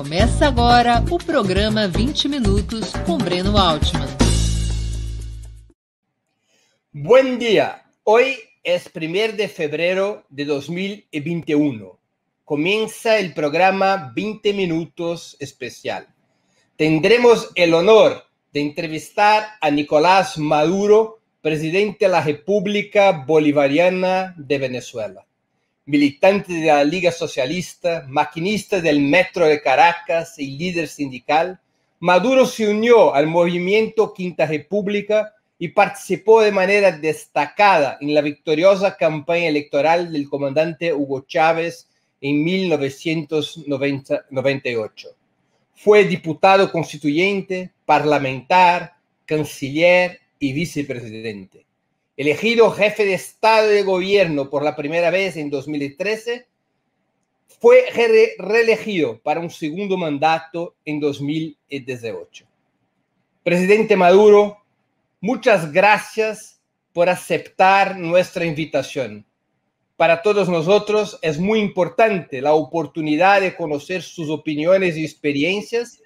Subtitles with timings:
[0.00, 4.08] Começa agora o programa 20 Minutos com Breno Altman.
[6.90, 7.82] Buen día.
[8.04, 8.34] Hoy
[8.64, 11.98] es 1 de febrero de 2021.
[12.46, 16.06] Comienza el programa 20 Minutos especial.
[16.76, 25.26] Tendremos el honor de entrevistar a Nicolás Maduro, presidente de la República Bolivariana de Venezuela
[25.90, 31.58] militante de la Liga Socialista, maquinista del Metro de Caracas y líder sindical,
[31.98, 38.96] Maduro se unió al movimiento Quinta República y participó de manera destacada en la victoriosa
[38.96, 41.88] campaña electoral del comandante Hugo Chávez
[42.20, 45.08] en 1998.
[45.74, 48.94] Fue diputado constituyente, parlamentar,
[49.26, 51.66] canciller y vicepresidente
[52.20, 56.46] elegido jefe de Estado y de Gobierno por la primera vez en 2013,
[57.58, 57.86] fue
[58.36, 62.44] reelegido para un segundo mandato en 2018.
[63.42, 64.58] Presidente Maduro,
[65.22, 66.60] muchas gracias
[66.92, 69.24] por aceptar nuestra invitación.
[69.96, 76.02] Para todos nosotros es muy importante la oportunidad de conocer sus opiniones y experiencias,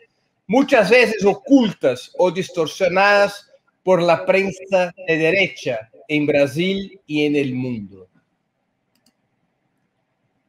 [0.47, 3.51] muchas veces ocultas o distorsionadas
[3.83, 8.09] por la prensa de derecha en Brasil y en el mundo.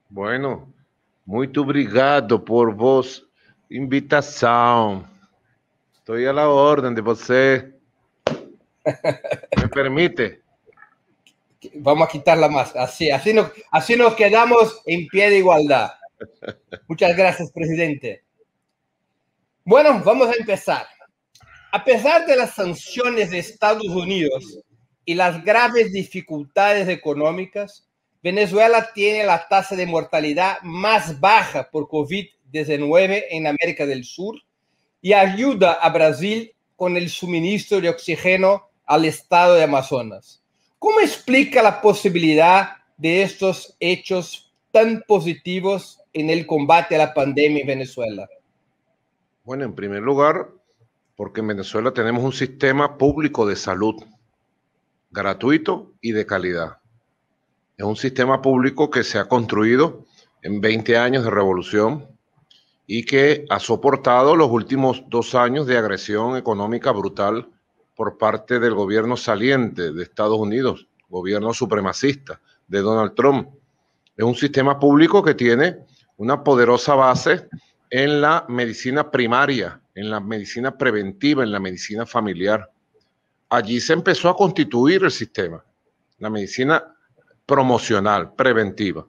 [0.09, 0.71] Bueno,
[1.25, 3.25] muito obrigado por vos
[3.69, 5.07] invitação.
[5.93, 7.73] Estou a la orden de você.
[9.57, 10.41] ¿Me permite?
[11.75, 12.75] Vamos a quitarla más.
[12.75, 15.91] Así, así, nos, así nos quedamos en pie de igualdad.
[16.87, 18.23] Muchas gracias, presidente.
[19.63, 20.85] Bueno, vamos a empezar.
[21.71, 24.59] A pesar de las sanciones de Estados Unidos
[25.05, 27.87] y las graves dificultades económicas,
[28.23, 34.41] Venezuela tiene la tasa de mortalidad más baja por COVID-19 en América del Sur
[34.99, 40.41] y ayuda a Brasil con el suministro de oxígeno al estado de Amazonas.
[40.79, 47.61] ¿Cómo explica la posibilidad de estos hechos tan positivos en el combate a la pandemia
[47.61, 48.27] en Venezuela?
[49.43, 50.49] Bueno, en primer lugar,
[51.15, 54.03] porque en Venezuela tenemos un sistema público de salud
[55.15, 56.77] gratuito y de calidad.
[57.77, 60.05] Es un sistema público que se ha construido
[60.43, 62.07] en 20 años de revolución
[62.85, 67.49] y que ha soportado los últimos dos años de agresión económica brutal
[67.95, 73.49] por parte del gobierno saliente de Estados Unidos, gobierno supremacista de Donald Trump.
[74.15, 75.77] Es un sistema público que tiene
[76.17, 77.47] una poderosa base
[77.89, 82.69] en la medicina primaria, en la medicina preventiva, en la medicina familiar
[83.49, 85.63] allí se empezó a constituir el sistema,
[86.19, 86.83] la medicina
[87.45, 89.05] promocional, preventiva.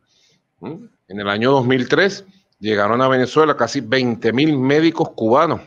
[0.60, 2.24] En el año 2003
[2.58, 5.60] llegaron a Venezuela casi 20 mil médicos cubanos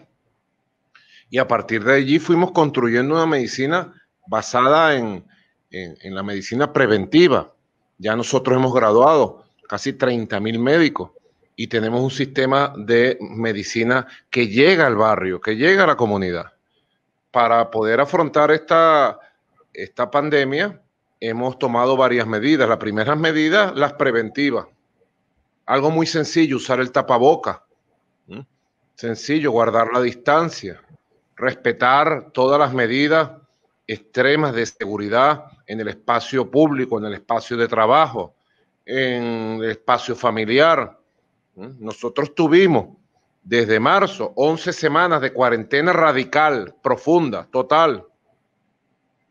[1.29, 3.93] y a partir de allí fuimos construyendo una medicina
[4.27, 5.23] basada en,
[5.69, 7.53] en la medicina preventiva.
[7.97, 11.11] Ya nosotros hemos graduado casi 30 mil médicos
[11.55, 16.53] y tenemos un sistema de medicina que llega al barrio, que llega a la comunidad
[17.31, 19.19] para poder afrontar esta,
[19.73, 20.81] esta pandemia,
[21.19, 22.67] hemos tomado varias medidas.
[22.67, 24.65] Las primeras medidas, las preventivas.
[25.65, 27.63] Algo muy sencillo, usar el tapaboca.
[28.95, 30.81] Sencillo, guardar la distancia,
[31.37, 33.31] respetar todas las medidas
[33.87, 38.35] extremas de seguridad en el espacio público, en el espacio de trabajo,
[38.85, 40.99] en el espacio familiar.
[41.55, 42.98] Nosotros tuvimos
[43.49, 48.05] desde marzo, 11 semanas de cuarentena radical, profunda, total.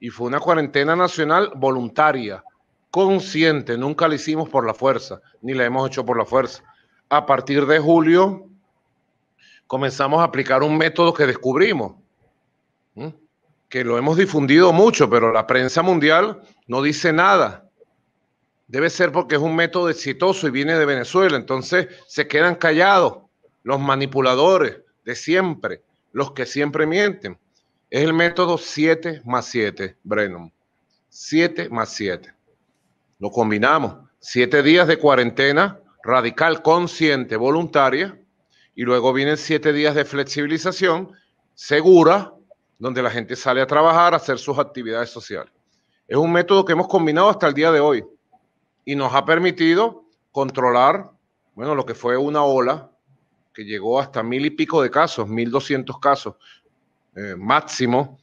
[0.01, 2.43] Y fue una cuarentena nacional voluntaria,
[2.91, 6.65] consciente, nunca la hicimos por la fuerza, ni la hemos hecho por la fuerza.
[7.09, 8.49] A partir de julio
[9.69, 11.95] comenzamos a aplicar un método que descubrimos,
[13.69, 17.71] que lo hemos difundido mucho, pero la prensa mundial no dice nada.
[18.67, 23.28] Debe ser porque es un método exitoso y viene de Venezuela, entonces se quedan callados
[23.69, 25.83] los manipuladores de siempre,
[26.13, 27.39] los que siempre mienten.
[27.91, 30.51] Es el método 7 más 7, Brennan.
[31.11, 32.33] 7 más 7.
[33.19, 34.09] Lo combinamos.
[34.21, 38.19] Siete días de cuarentena radical, consciente, voluntaria,
[38.75, 41.13] y luego vienen siete días de flexibilización
[41.53, 42.33] segura,
[42.79, 45.53] donde la gente sale a trabajar, a hacer sus actividades sociales.
[46.07, 48.03] Es un método que hemos combinado hasta el día de hoy
[48.87, 51.11] y nos ha permitido controlar,
[51.55, 52.93] bueno, lo que fue una ola
[53.59, 56.37] que llegó hasta mil y pico de casos, mil doscientos casos
[57.17, 58.21] eh, máximo,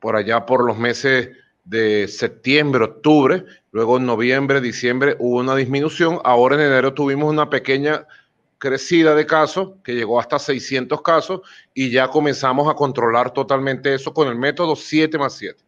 [0.00, 1.28] por allá por los meses
[1.62, 7.48] de septiembre, octubre, luego en noviembre, diciembre hubo una disminución, ahora en enero tuvimos una
[7.48, 8.08] pequeña
[8.58, 11.42] crecida de casos, que llegó hasta 600 casos,
[11.72, 15.62] y ya comenzamos a controlar totalmente eso con el método 7 más 7.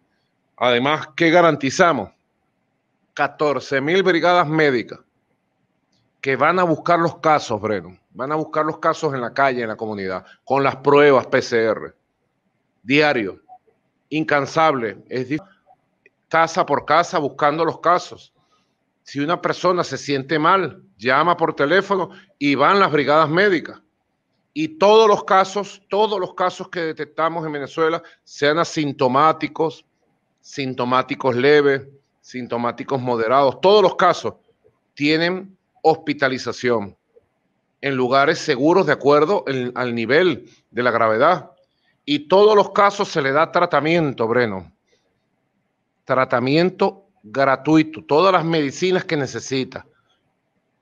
[0.57, 2.11] Además, ¿qué garantizamos?
[3.15, 4.99] 14 mil brigadas médicas
[6.25, 9.61] que van a buscar los casos, Breno, van a buscar los casos en la calle,
[9.61, 11.95] en la comunidad, con las pruebas PCR,
[12.83, 13.43] diario,
[14.09, 15.39] incansable, es
[16.27, 18.33] casa por casa buscando los casos.
[19.03, 23.83] Si una persona se siente mal, llama por teléfono y van las brigadas médicas.
[24.55, 29.85] Y todos los casos, todos los casos que detectamos en Venezuela, sean asintomáticos,
[30.41, 31.87] sintomáticos leves,
[32.23, 34.37] sintomáticos moderados, todos los casos
[34.95, 35.55] tienen
[35.85, 36.97] hospitalización
[37.81, 39.45] en lugares seguros de acuerdo
[39.75, 41.51] al nivel de la gravedad.
[42.05, 44.73] Y todos los casos se le da tratamiento, Breno.
[46.05, 49.87] Tratamiento gratuito, todas las medicinas que necesita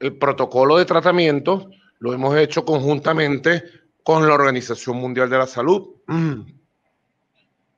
[0.02, 1.70] el protocolo de tratamiento
[2.00, 3.62] lo hemos hecho conjuntamente
[4.02, 5.90] con la Organización Mundial de la Salud.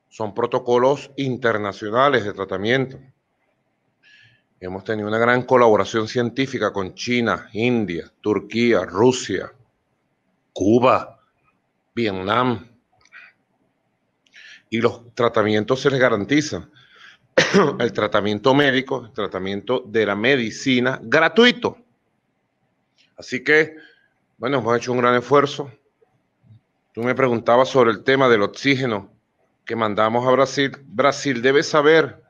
[0.09, 2.97] Son protocolos internacionales de tratamiento.
[4.65, 9.53] Hemos tenido una gran colaboración científica con China, India, Turquía, Rusia,
[10.53, 11.19] Cuba,
[11.93, 12.67] Vietnam.
[14.71, 16.71] Y los tratamientos se les garantizan.
[17.79, 21.77] el tratamiento médico, el tratamiento de la medicina gratuito.
[23.17, 23.75] Así que,
[24.39, 25.71] bueno, hemos hecho un gran esfuerzo.
[26.91, 29.11] Tú me preguntabas sobre el tema del oxígeno
[29.63, 30.75] que mandamos a Brasil.
[30.87, 32.24] Brasil debe saber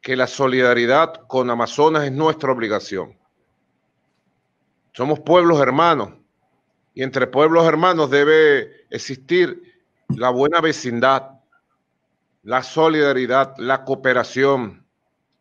[0.00, 3.18] que la solidaridad con Amazonas es nuestra obligación.
[4.92, 6.14] Somos pueblos hermanos
[6.94, 9.62] y entre pueblos hermanos debe existir
[10.08, 11.40] la buena vecindad,
[12.42, 14.86] la solidaridad, la cooperación,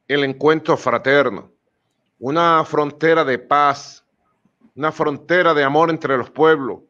[0.08, 1.52] el encuentro fraterno,
[2.20, 4.06] una frontera de paz,
[4.76, 6.82] una frontera de amor entre los pueblos,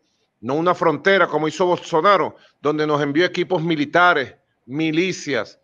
[0.41, 4.35] no una frontera como hizo Bolsonaro, donde nos envió equipos militares,
[4.65, 5.59] milicias,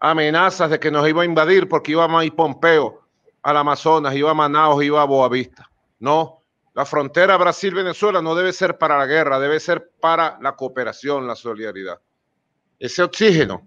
[0.00, 3.02] amenazas de que nos iba a invadir porque iba a ir Pompeo
[3.42, 5.70] al Amazonas, iba a Manaus, iba a Boavista.
[6.00, 6.42] No,
[6.76, 11.34] la frontera Brasil-Venezuela no debe ser para la guerra, debe ser para la cooperación, la
[11.34, 11.98] solidaridad.
[12.78, 13.66] Ese oxígeno,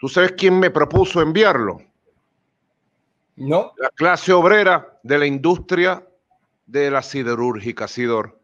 [0.00, 1.78] ¿tú sabes quién me propuso enviarlo?
[3.36, 3.72] No.
[3.76, 6.04] La clase obrera de la industria
[6.66, 8.40] de la siderúrgica, Sidor,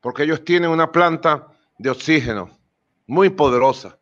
[0.00, 1.46] porque ellos tienen una planta
[1.78, 2.58] de oxígeno
[3.06, 3.99] muy poderosa.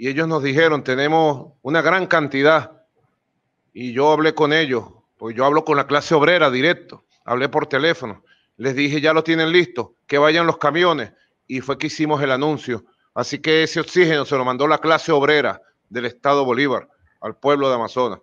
[0.00, 2.84] Y ellos nos dijeron, tenemos una gran cantidad.
[3.74, 4.84] Y yo hablé con ellos,
[5.18, 8.22] pues yo hablo con la clase obrera directo, hablé por teléfono.
[8.56, 11.12] Les dije, ya lo tienen listo, que vayan los camiones.
[11.48, 12.84] Y fue que hicimos el anuncio.
[13.12, 16.88] Así que ese oxígeno se lo mandó la clase obrera del Estado Bolívar
[17.20, 18.20] al pueblo de Amazonas.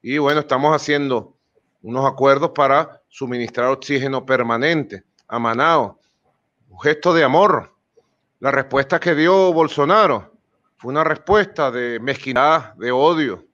[0.00, 1.36] Y bueno, estamos haciendo
[1.82, 6.00] unos acuerdos para suministrar oxígeno permanente a Manao.
[6.70, 7.74] Un gesto de amor.
[8.38, 10.29] La respuesta que dio Bolsonaro
[10.80, 13.44] fue una respuesta de mezquindad, de odio.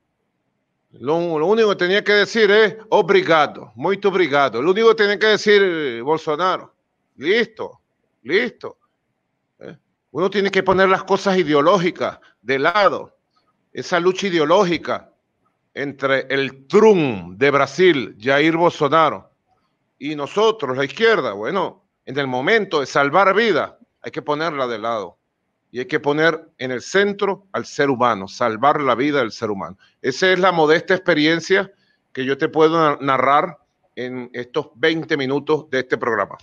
[0.92, 4.62] Lo, único que tenía que decir es obrigado, muy obrigado.
[4.62, 6.72] Lo único que tenía que decir Bolsonaro.
[7.16, 7.80] Listo,
[8.22, 8.78] listo.
[9.58, 9.76] ¿Eh?
[10.12, 13.18] Uno tiene que poner las cosas ideológicas de lado.
[13.72, 15.10] Esa lucha ideológica
[15.74, 19.32] entre el Trump de Brasil, Jair Bolsonaro,
[19.98, 24.78] y nosotros, la izquierda, bueno, en el momento de salvar vida, hay que ponerla de
[24.78, 25.18] lado.
[25.70, 29.50] Y hay que poner en el centro al ser humano, salvar la vida del ser
[29.50, 29.76] humano.
[30.00, 31.72] Esa es la modesta experiencia
[32.12, 33.58] que yo te puedo narrar
[33.94, 36.36] en estos 20 minutos de este programa.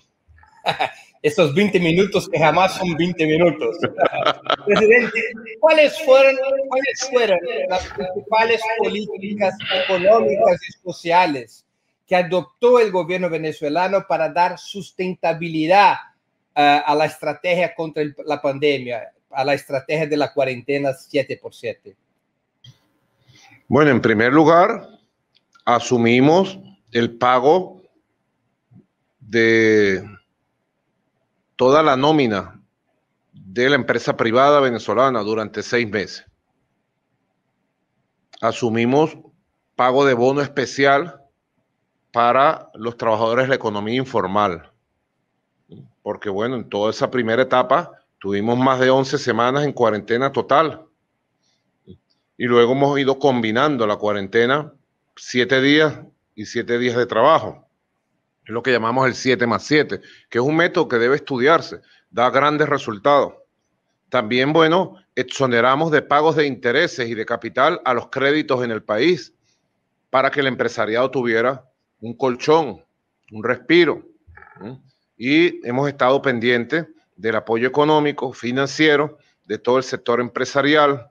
[1.24, 3.78] Estos 20 minutos que jamás son 20 minutos.
[4.66, 5.22] Presidente,
[5.62, 6.36] ¿cuáles fueron,
[6.68, 7.40] ¿cuáles fueron
[7.70, 11.66] las principales políticas económicas y sociales
[12.06, 15.96] que adoptó el gobierno venezolano para dar sustentabilidad
[16.56, 21.54] a la estrategia contra el, la pandemia, a la estrategia de la cuarentena 7 por
[21.54, 21.96] 7?
[23.68, 24.88] Bueno, en primer lugar,
[25.66, 26.60] asumimos
[26.92, 27.82] el pago
[29.20, 30.04] de
[31.56, 32.62] toda la nómina
[33.32, 36.26] de la empresa privada venezolana durante seis meses.
[38.42, 39.18] Asumimos
[39.76, 41.22] pago de bono especial
[42.12, 44.73] para los trabajadores de la economía informal.
[46.04, 50.86] Porque bueno, en toda esa primera etapa tuvimos más de 11 semanas en cuarentena total.
[52.38, 54.72] Y luego hemos ido combinando la cuarentena,
[55.16, 56.00] siete días
[56.36, 57.68] y siete días de trabajo.
[58.46, 61.80] Es lo que llamamos el 7 más 7, que es un método que debe estudiarse,
[62.10, 63.36] da grandes resultados.
[64.10, 68.84] También, bueno, exoneramos de pagos de intereses y de capital a los créditos en el
[68.84, 69.34] país
[70.10, 71.66] para que el empresariado tuviera
[72.02, 72.84] un colchón,
[73.32, 74.04] un respiro.
[75.18, 81.10] Y hemos estado pendientes del apoyo económico, financiero, de todo el sector empresarial.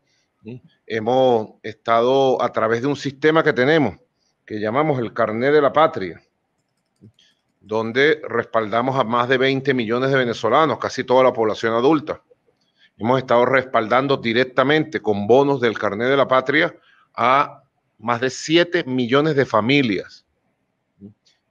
[0.87, 3.97] Hemos estado a través de un sistema que tenemos,
[4.44, 6.21] que llamamos el carnet de la patria,
[7.61, 12.21] donde respaldamos a más de 20 millones de venezolanos, casi toda la población adulta.
[12.99, 16.75] Hemos estado respaldando directamente con bonos del carnet de la patria
[17.14, 17.62] a
[17.99, 20.26] más de 7 millones de familias.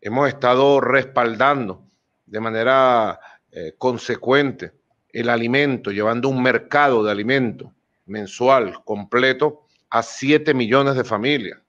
[0.01, 1.85] Hemos estado respaldando
[2.31, 3.19] de manera
[3.51, 4.71] eh, consecuente
[5.09, 7.73] el alimento, llevando un mercado de alimento
[8.05, 11.59] mensual completo a 7 millones de familias,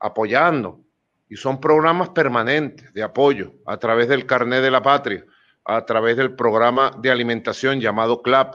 [0.00, 0.80] apoyando.
[1.28, 5.24] Y son programas permanentes de apoyo a través del carnet de la patria,
[5.64, 8.54] a través del programa de alimentación llamado CLAP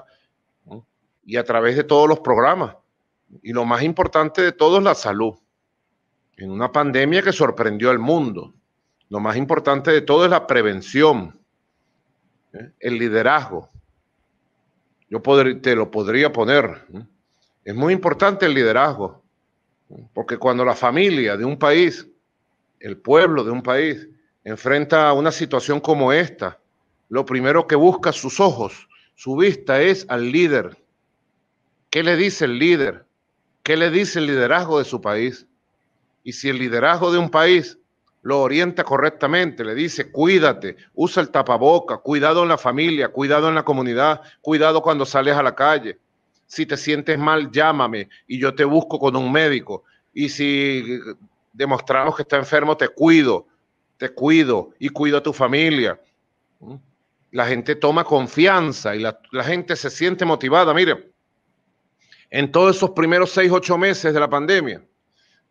[1.24, 2.76] y a través de todos los programas.
[3.44, 5.36] Y lo más importante de todo es la salud.
[6.38, 8.54] En una pandemia que sorprendió al mundo,
[9.10, 11.40] lo más importante de todo es la prevención,
[12.54, 12.72] ¿eh?
[12.80, 13.70] el liderazgo.
[15.10, 15.22] Yo
[15.62, 16.86] te lo podría poner.
[16.94, 17.06] ¿eh?
[17.64, 19.24] Es muy importante el liderazgo,
[20.14, 22.08] porque cuando la familia de un país,
[22.80, 24.08] el pueblo de un país,
[24.44, 26.60] enfrenta una situación como esta,
[27.10, 30.78] lo primero que busca sus ojos, su vista es al líder.
[31.90, 33.06] ¿Qué le dice el líder?
[33.64, 35.46] ¿Qué le dice el liderazgo de su país?
[36.24, 37.78] Y si el liderazgo de un país
[38.28, 43.56] lo orienta correctamente, le dice, cuídate, usa el tapaboca, cuidado en la familia, cuidado en
[43.56, 45.98] la comunidad, cuidado cuando sales a la calle.
[46.46, 49.86] Si te sientes mal, llámame y yo te busco con un médico.
[50.14, 51.00] Y si
[51.54, 53.48] demostramos que está enfermo, te cuido,
[53.96, 55.98] te cuido y cuido a tu familia.
[57.32, 60.74] La gente toma confianza y la, la gente se siente motivada.
[60.74, 61.14] Mire,
[62.30, 64.84] en todos esos primeros seis, ocho meses de la pandemia,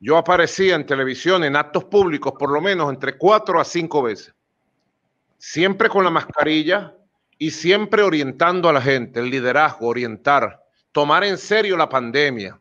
[0.00, 4.34] yo aparecía en televisión, en actos públicos, por lo menos entre cuatro a cinco veces.
[5.38, 6.94] Siempre con la mascarilla
[7.38, 10.62] y siempre orientando a la gente, el liderazgo, orientar,
[10.92, 12.60] tomar en serio la pandemia,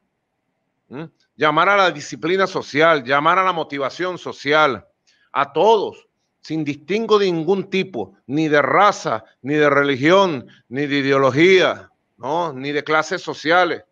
[1.35, 4.85] llamar a la disciplina social, llamar a la motivación social,
[5.31, 6.07] a todos,
[6.41, 12.53] sin distingo de ningún tipo, ni de raza, ni de religión, ni de ideología, ¿no?
[12.53, 13.83] ni de clases sociales,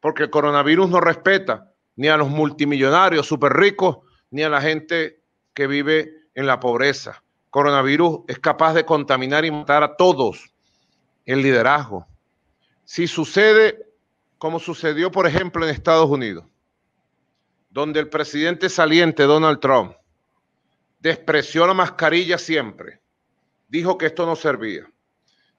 [0.00, 3.98] porque el coronavirus no respeta ni a los multimillonarios súper ricos,
[4.30, 5.20] ni a la gente
[5.54, 7.22] que vive en la pobreza.
[7.50, 10.52] Coronavirus es capaz de contaminar y matar a todos.
[11.24, 12.06] El liderazgo.
[12.84, 13.86] Si sucede
[14.38, 16.44] como sucedió, por ejemplo, en Estados Unidos,
[17.70, 19.94] donde el presidente saliente Donald Trump
[20.98, 23.00] despreció la mascarilla siempre,
[23.68, 24.90] dijo que esto no servía.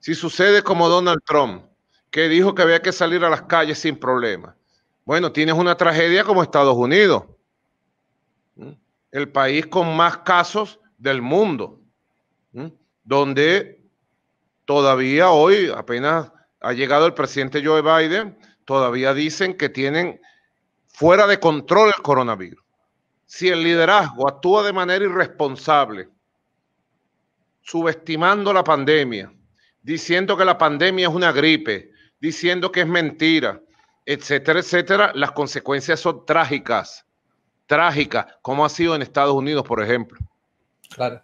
[0.00, 1.64] Si sucede como Donald Trump,
[2.10, 4.54] que dijo que había que salir a las calles sin problema,
[5.04, 7.24] bueno, tienes una tragedia como Estados Unidos,
[9.10, 11.80] el país con más casos del mundo,
[13.02, 13.82] donde
[14.64, 20.20] todavía hoy, apenas ha llegado el presidente Joe Biden, todavía dicen que tienen
[20.86, 22.64] fuera de control el coronavirus.
[23.26, 26.08] Si el liderazgo actúa de manera irresponsable,
[27.60, 29.32] subestimando la pandemia,
[29.82, 33.60] diciendo que la pandemia es una gripe, diciendo que es mentira,
[34.06, 37.06] etcétera, etcétera, las consecuencias son trágicas,
[37.66, 40.18] trágicas, como ha sido en Estados Unidos, por ejemplo.
[40.90, 41.22] Claro.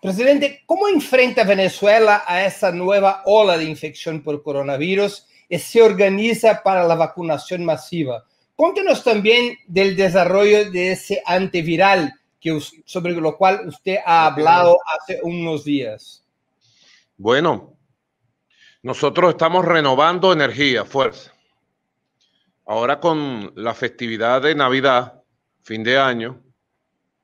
[0.00, 6.62] Presidente, ¿cómo enfrenta Venezuela a esa nueva ola de infección por coronavirus y se organiza
[6.62, 8.24] para la vacunación masiva?
[8.54, 15.18] Cuéntenos también del desarrollo de ese antiviral que, sobre lo cual usted ha hablado hace
[15.22, 16.24] unos días.
[17.16, 17.74] Bueno,
[18.82, 21.32] nosotros estamos renovando energía, fuerza.
[22.70, 25.22] Ahora con la festividad de Navidad,
[25.62, 26.42] fin de año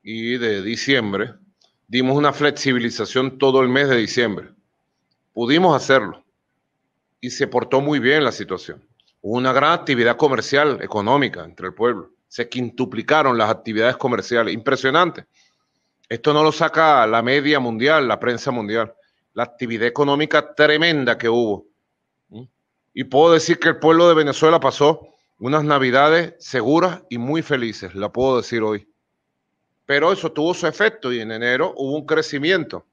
[0.01, 1.35] y de diciembre,
[1.87, 4.49] dimos una flexibilización todo el mes de diciembre.
[5.33, 6.25] Pudimos hacerlo
[7.21, 8.83] y se portó muy bien la situación.
[9.21, 12.09] Hubo una gran actividad comercial, económica entre el pueblo.
[12.27, 14.51] Se quintuplicaron las actividades comerciales.
[14.51, 15.25] Impresionante.
[16.09, 18.95] Esto no lo saca la media mundial, la prensa mundial.
[19.35, 21.67] La actividad económica tremenda que hubo.
[22.95, 27.95] Y puedo decir que el pueblo de Venezuela pasó unas navidades seguras y muy felices,
[27.95, 28.87] la puedo decir hoy.
[29.85, 32.85] Pero eso tuvo su efecto y en enero hubo un crecimiento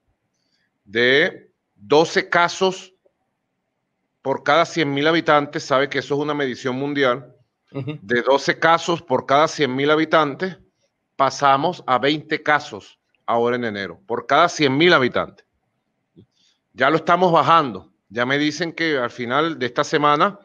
[0.85, 2.93] de 12 casos
[4.21, 5.63] por cada 100 mil habitantes.
[5.63, 7.35] Sabe que eso es una medición mundial.
[7.71, 10.57] De 12 casos por cada 100 mil habitantes,
[11.15, 15.43] pasamos a 20 casos ahora en enero, por cada 100 mil habitantes.
[16.73, 17.91] Ya lo estamos bajando.
[18.09, 20.37] Ya me dicen que al final de esta semana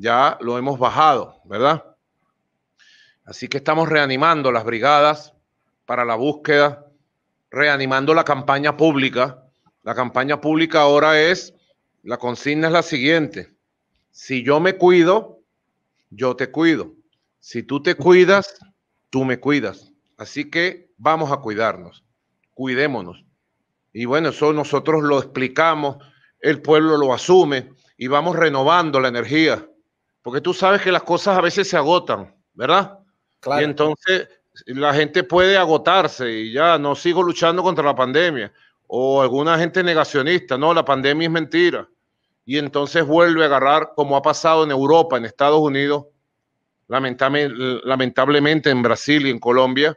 [0.00, 1.84] ya lo hemos bajado, ¿verdad?
[3.24, 5.34] Así que estamos reanimando las brigadas
[5.84, 6.86] para la búsqueda,
[7.50, 9.44] reanimando la campaña pública
[9.82, 11.54] La campaña pública ahora es,
[12.02, 13.54] la consigna es la siguiente.
[14.10, 15.40] Si yo me cuido,
[16.10, 16.92] yo te cuido.
[17.38, 18.58] Si tú te cuidas,
[19.08, 19.90] tú me cuidas.
[20.18, 22.04] Así que vamos a cuidarnos,
[22.52, 23.24] cuidémonos.
[23.92, 25.96] Y bueno, eso nosotros lo explicamos,
[26.40, 29.66] el pueblo lo asume y vamos renovando la energía.
[30.22, 32.98] Porque tú sabes que las cosas a veces se agotan, ¿verdad?
[33.46, 34.28] Y entonces
[34.66, 38.52] la gente puede agotarse y ya no sigo luchando contra la pandemia.
[38.86, 41.88] O alguna gente negacionista, no, la pandemia es mentira.
[42.44, 46.06] Y entonces vuelve a agarrar, como ha pasado en Europa, en Estados Unidos,
[46.88, 49.96] lamentablemente en Brasil y en Colombia,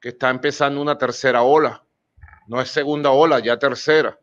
[0.00, 1.82] que está empezando una tercera ola.
[2.46, 4.18] No es segunda ola, ya tercera,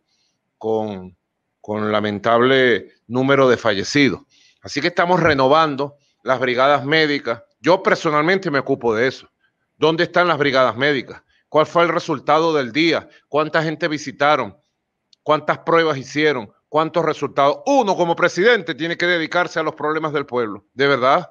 [0.58, 1.16] con,
[1.60, 4.22] con lamentable número de fallecidos.
[4.62, 7.44] Así que estamos renovando las brigadas médicas.
[7.60, 9.30] Yo personalmente me ocupo de eso.
[9.78, 11.22] ¿Dónde están las brigadas médicas?
[11.50, 13.08] ¿Cuál fue el resultado del día?
[13.30, 14.58] ¿Cuánta gente visitaron?
[15.24, 16.52] ¿Cuántas pruebas hicieron?
[16.70, 17.60] ¿Cuántos resultados?
[17.66, 21.30] Uno como presidente tiene que dedicarse a los problemas del pueblo, de verdad.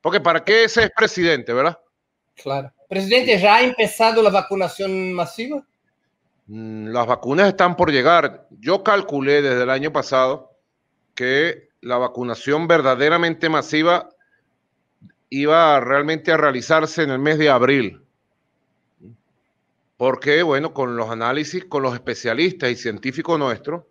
[0.00, 1.78] Porque ¿para qué ese es presidente, verdad?
[2.36, 2.72] Claro.
[2.88, 5.66] Presidente, ¿ya ha empezado la vacunación masiva?
[6.46, 8.46] Mm, las vacunas están por llegar.
[8.50, 10.52] Yo calculé desde el año pasado
[11.14, 14.08] que la vacunación verdaderamente masiva
[15.30, 18.02] iba realmente a realizarse en el mes de abril.
[19.96, 23.84] Porque, bueno, con los análisis, con los especialistas y científicos nuestros,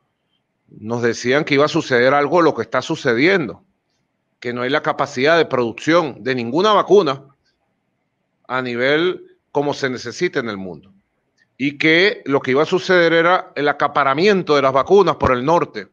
[0.68, 3.64] nos decían que iba a suceder algo lo que está sucediendo,
[4.40, 7.24] que no hay la capacidad de producción de ninguna vacuna
[8.48, 10.92] a nivel como se necesita en el mundo.
[11.58, 15.46] Y que lo que iba a suceder era el acaparamiento de las vacunas por el
[15.46, 15.88] norte.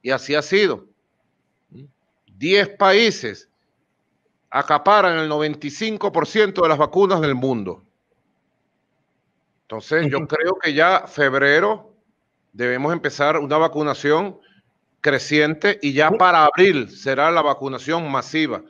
[0.00, 0.86] Y así ha sido.
[2.42, 3.48] Diez países
[4.50, 7.84] acaparan el 95% de las vacunas del mundo.
[9.60, 11.94] Entonces, yo creo que ya febrero
[12.52, 14.40] debemos empezar una vacunación
[15.00, 18.60] creciente y ya para abril será la vacunación masiva.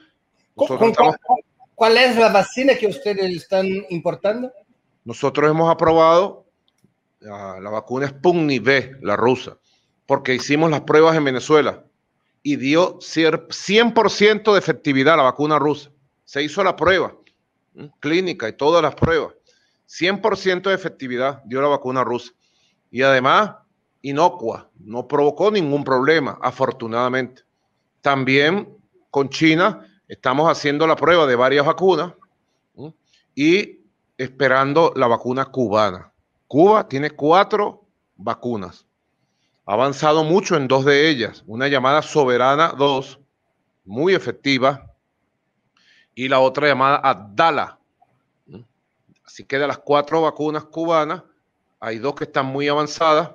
[0.55, 4.53] ¿Cuál es la vacuna que ustedes están importando?
[5.03, 6.45] Nosotros hemos aprobado
[7.21, 9.57] la, la vacuna Sputnik V, la rusa,
[10.05, 11.83] porque hicimos las pruebas en Venezuela
[12.43, 15.91] y dio 100% de efectividad la vacuna rusa.
[16.25, 17.15] Se hizo la prueba
[18.01, 19.35] clínica y todas las pruebas.
[19.89, 22.33] 100% de efectividad dio la vacuna rusa.
[22.91, 23.53] Y además,
[24.03, 27.43] inocua, no provocó ningún problema, afortunadamente.
[28.01, 28.69] También
[29.11, 32.13] con China estamos haciendo la prueba de varias vacunas
[33.35, 33.81] y
[34.19, 36.13] esperando la vacuna cubana.
[36.47, 38.87] Cuba tiene cuatro vacunas
[39.67, 43.21] ha avanzado mucho en dos de ellas, una llamada Soberana 2,
[43.85, 44.91] muy efectiva,
[46.15, 47.79] y la otra llamada Abdala.
[49.25, 51.23] Así que de las cuatro vacunas cubanas,
[51.81, 53.31] hay dos que están muy avanzadas,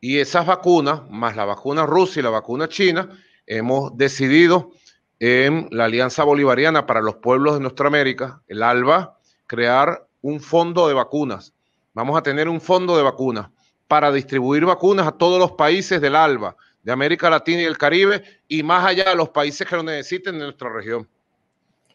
[0.00, 3.10] y esas vacunas, más la vacuna rusa y la vacuna china,
[3.46, 4.72] hemos decidido
[5.18, 10.88] en la Alianza Bolivariana para los Pueblos de Nuestra América, el ALBA, crear un fondo
[10.88, 11.54] de vacunas.
[11.94, 13.50] Vamos a tener un fondo de vacunas
[13.88, 18.22] para distribuir vacunas a todos los países del ALBA, de América Latina y el Caribe,
[18.48, 21.08] y más allá de los países que lo necesiten en nuestra región.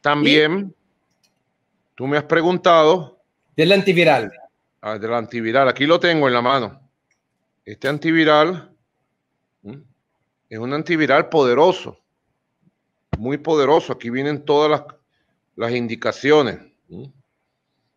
[0.02, 0.74] También,
[1.96, 3.20] tú me has preguntado...
[3.56, 4.32] Del antiviral.
[4.82, 6.82] Ah, del antiviral, aquí lo tengo en la mano.
[7.64, 8.74] Este antiviral
[10.50, 12.00] es un antiviral poderoso,
[13.18, 13.94] muy poderoso.
[13.94, 14.84] Aquí vienen todas las,
[15.56, 16.58] las indicaciones.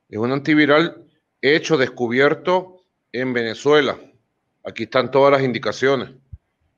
[0.09, 1.03] Es un antiviral
[1.41, 2.74] hecho, descubierto
[3.15, 3.97] en Venezuela.
[4.65, 6.11] Aquí están todas las indicaciones.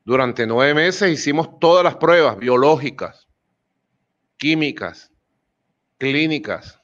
[0.05, 3.27] Durante nueve meses hicimos todas las pruebas biológicas,
[4.37, 5.11] químicas,
[5.97, 6.79] clínicas.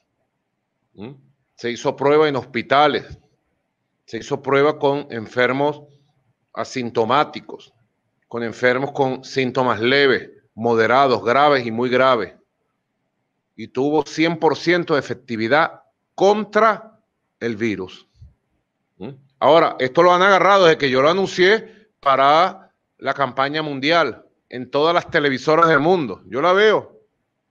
[1.54, 3.16] Se hizo prueba en hospitales.
[4.06, 5.82] Se hizo prueba con enfermos
[6.52, 7.72] asintomáticos,
[8.26, 12.34] con enfermos con síntomas leves, moderados, graves y muy graves.
[13.54, 15.82] Y tuvo 100% de efectividad
[16.16, 17.00] contra
[17.38, 18.08] el virus.
[19.44, 24.70] Ahora, esto lo han agarrado desde que yo lo anuncié para la campaña mundial en
[24.70, 26.22] todas las televisoras del mundo.
[26.24, 27.02] Yo la veo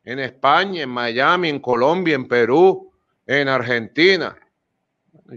[0.04, 2.92] en España, en Miami, en Colombia, en Perú,
[3.28, 4.36] en Argentina.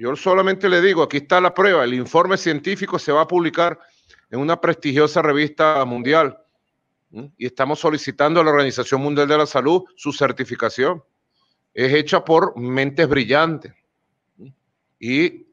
[0.01, 3.79] Yo solamente le digo, aquí está la prueba, el informe científico se va a publicar
[4.31, 6.39] en una prestigiosa revista mundial
[7.37, 11.05] y estamos solicitando a la Organización Mundial de la Salud su certificación.
[11.75, 13.75] Es hecha por mentes brillantes
[14.99, 15.46] y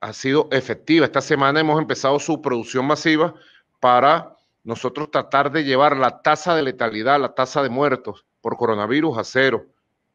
[0.00, 1.06] ha sido efectiva.
[1.06, 3.34] Esta semana hemos empezado su producción masiva
[3.80, 9.18] para nosotros tratar de llevar la tasa de letalidad, la tasa de muertos por coronavirus
[9.18, 9.66] a cero.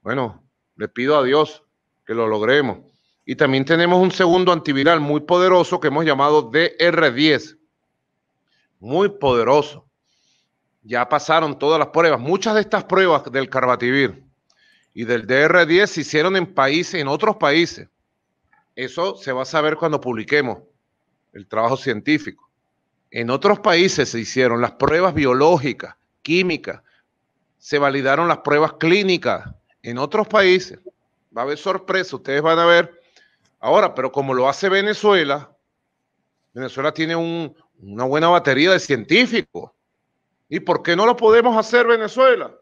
[0.02, 0.44] Bueno,
[0.76, 1.64] le pido a Dios
[2.06, 2.80] que lo logremos.
[3.26, 7.58] Y también tenemos un segundo antiviral muy poderoso que hemos llamado DR10.
[8.80, 9.86] Muy poderoso.
[10.82, 12.20] Ya pasaron todas las pruebas.
[12.20, 14.24] Muchas de estas pruebas del Carbativir
[14.94, 17.88] y del DR10 se hicieron en países, en otros países.
[18.76, 20.60] Eso se va a saber cuando publiquemos
[21.34, 22.50] el trabajo científico.
[23.12, 26.82] En otros países se hicieron las pruebas biológicas, químicas,
[27.58, 29.54] se validaron las pruebas clínicas.
[29.82, 30.80] En otros países
[31.36, 33.00] va a haber sorpresa, ustedes van a ver.
[33.60, 35.56] Ahora, pero como lo hace Venezuela,
[36.54, 39.72] Venezuela tiene una buena batería de científicos.
[40.50, 42.54] ¿Y por qué no lo podemos hacer Venezuela?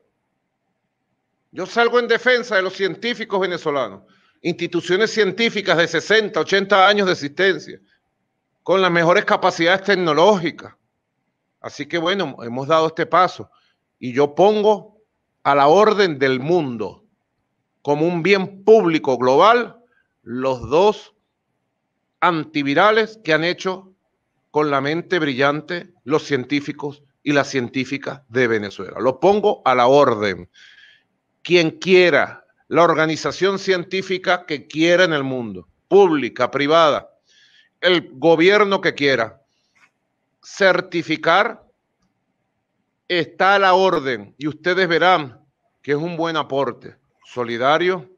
[1.52, 4.04] Yo salgo en defensa de los científicos venezolanos,
[4.42, 7.80] instituciones científicas de 60, 80 años de existencia,
[8.64, 10.74] con las mejores capacidades tecnológicas.
[11.60, 13.52] Así que bueno, hemos dado este paso
[14.00, 14.98] y yo pongo
[15.44, 17.06] a la orden del mundo
[17.82, 19.78] como un bien público global
[20.24, 21.16] los dos
[22.20, 23.94] antivirales que han hecho
[24.52, 29.00] con la mente brillante los científicos y las científicas de Venezuela.
[29.00, 30.50] Lo pongo a la orden.
[31.42, 32.41] Quien quiera,
[32.72, 37.10] la organización científica que quiera en el mundo, pública, privada,
[37.82, 39.42] el gobierno que quiera
[40.42, 41.66] certificar,
[43.10, 45.42] está a la orden y ustedes verán
[45.82, 48.10] que es un buen aporte solidario,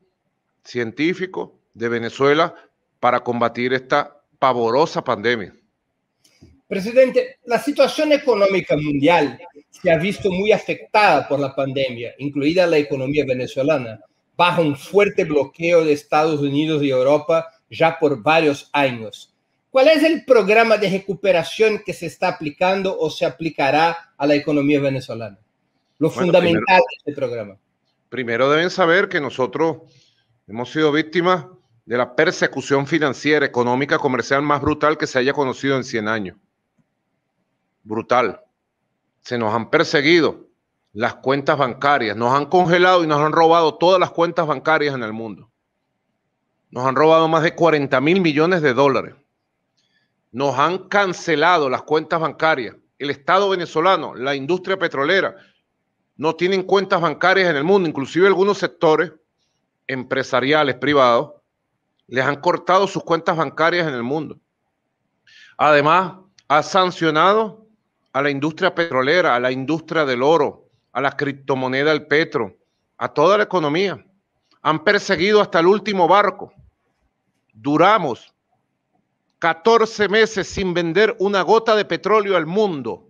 [0.63, 2.53] científico de Venezuela
[2.99, 5.51] para combatir esta pavorosa pandemia.
[6.67, 9.39] Presidente, la situación económica mundial
[9.71, 13.99] se ha visto muy afectada por la pandemia, incluida la economía venezolana,
[14.35, 19.33] bajo un fuerte bloqueo de Estados Unidos y Europa ya por varios años.
[19.69, 24.35] ¿Cuál es el programa de recuperación que se está aplicando o se aplicará a la
[24.35, 25.39] economía venezolana?
[25.97, 27.57] Lo fundamental de este programa.
[28.09, 29.77] Primero deben saber que nosotros
[30.47, 31.47] hemos sido víctimas
[31.85, 36.37] de la persecución financiera, económica, comercial más brutal que se haya conocido en 100 años.
[37.83, 38.41] Brutal.
[39.21, 40.49] Se nos han perseguido
[40.93, 45.03] las cuentas bancarias, nos han congelado y nos han robado todas las cuentas bancarias en
[45.03, 45.49] el mundo.
[46.69, 49.15] Nos han robado más de 40 mil millones de dólares
[50.33, 52.75] nos han cancelado las cuentas bancarias.
[52.97, 55.35] El Estado venezolano, la industria petrolera,
[56.17, 59.13] no tienen cuentas bancarias en el mundo, inclusive algunos sectores
[59.87, 61.33] empresariales privados
[62.07, 64.39] les han cortado sus cuentas bancarias en el mundo.
[65.57, 66.13] Además,
[66.47, 67.67] ha sancionado
[68.11, 70.62] a la industria petrolera, a la industria del oro,
[70.93, 72.55] a la criptomoneda del petro,
[72.97, 74.05] a toda la economía.
[74.61, 76.53] Han perseguido hasta el último barco.
[77.51, 78.33] Duramos
[79.39, 83.09] 14 meses sin vender una gota de petróleo al mundo.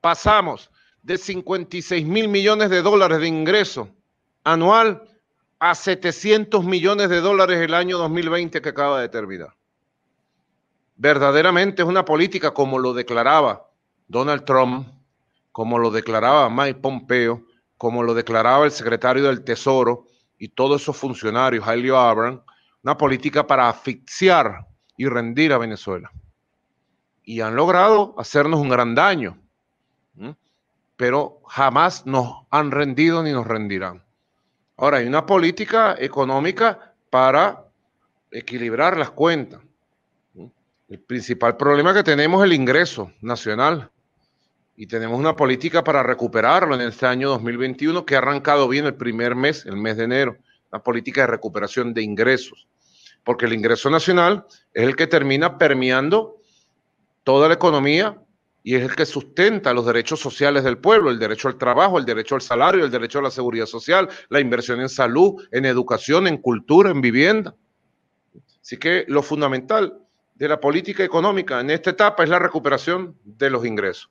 [0.00, 0.70] Pasamos
[1.02, 3.90] de 56 mil millones de dólares de ingreso
[4.44, 5.02] anual
[5.58, 9.54] a 700 millones de dólares el año 2020 que acaba de terminar.
[10.96, 13.68] Verdaderamente es una política como lo declaraba
[14.08, 14.88] Donald Trump,
[15.60, 17.44] como lo declaraba Mike Pompeo,
[17.76, 20.06] como lo declaraba el secretario del Tesoro
[20.38, 22.40] y todos esos funcionarios, Helio Abram,
[22.82, 26.10] una política para asfixiar y rendir a Venezuela.
[27.24, 29.36] Y han logrado hacernos un gran daño,
[30.96, 34.02] pero jamás nos han rendido ni nos rendirán.
[34.78, 37.66] Ahora, hay una política económica para
[38.30, 39.60] equilibrar las cuentas.
[40.88, 43.90] El principal problema que tenemos es el ingreso nacional
[44.80, 48.94] y tenemos una política para recuperarlo en este año 2021 que ha arrancado bien el
[48.94, 50.38] primer mes, el mes de enero,
[50.72, 52.66] una política de recuperación de ingresos.
[53.22, 56.38] Porque el ingreso nacional es el que termina permeando
[57.24, 58.16] toda la economía
[58.62, 62.06] y es el que sustenta los derechos sociales del pueblo, el derecho al trabajo, el
[62.06, 66.26] derecho al salario, el derecho a la seguridad social, la inversión en salud, en educación,
[66.26, 67.54] en cultura, en vivienda.
[68.62, 70.00] Así que lo fundamental
[70.40, 74.10] de la política económica en esta etapa es la recuperación de los ingresos,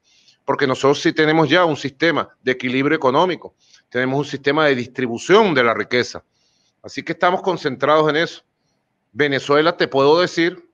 [0.49, 3.53] porque nosotros sí tenemos ya un sistema de equilibrio económico,
[3.87, 6.23] tenemos un sistema de distribución de la riqueza,
[6.81, 8.41] así que estamos concentrados en eso.
[9.11, 10.67] Venezuela, te puedo decir,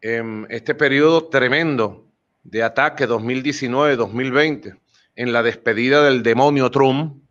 [0.00, 2.08] en este periodo tremendo
[2.42, 4.80] de ataque 2019-2020,
[5.14, 7.22] en la despedida del demonio Trump,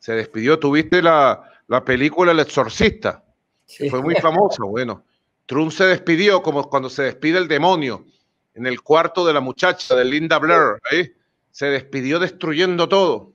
[0.00, 3.22] se despidió, tuviste la, la película El Exorcista,
[3.64, 5.04] que fue muy famosa, bueno,
[5.46, 8.06] Trump se despidió como cuando se despide el demonio
[8.54, 11.12] en el cuarto de la muchacha de Linda Blair, ahí,
[11.50, 13.32] se despidió destruyendo todo.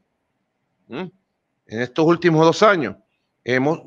[0.88, 1.06] ¿Mm?
[1.68, 2.96] En estos últimos dos años
[3.44, 3.82] hemos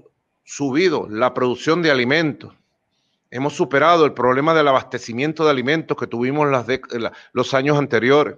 [0.44, 2.54] subido la producción de alimentos.
[3.30, 6.48] Hemos superado el problema del abastecimiento de alimentos que tuvimos
[7.32, 8.36] los años anteriores.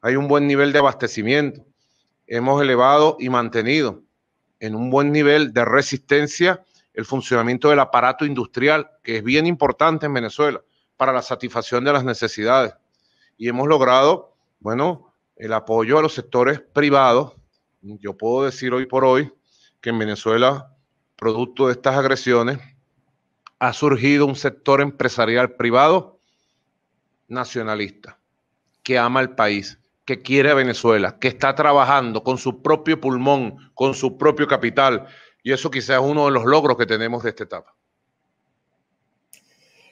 [0.00, 1.64] Hay un buen nivel de abastecimiento.
[2.26, 4.02] Hemos elevado y mantenido
[4.60, 6.62] en un buen nivel de resistencia
[6.94, 10.62] el funcionamiento del aparato industrial, que es bien importante en Venezuela
[10.98, 12.74] para la satisfacción de las necesidades.
[13.38, 17.32] Y hemos logrado, bueno, el apoyo a los sectores privados.
[17.80, 19.32] Yo puedo decir hoy por hoy
[19.80, 20.74] que en Venezuela,
[21.16, 22.58] producto de estas agresiones,
[23.60, 26.18] ha surgido un sector empresarial privado
[27.28, 28.18] nacionalista,
[28.82, 33.70] que ama el país, que quiere a Venezuela, que está trabajando con su propio pulmón,
[33.74, 35.06] con su propio capital.
[35.44, 37.77] Y eso quizás es uno de los logros que tenemos de esta etapa.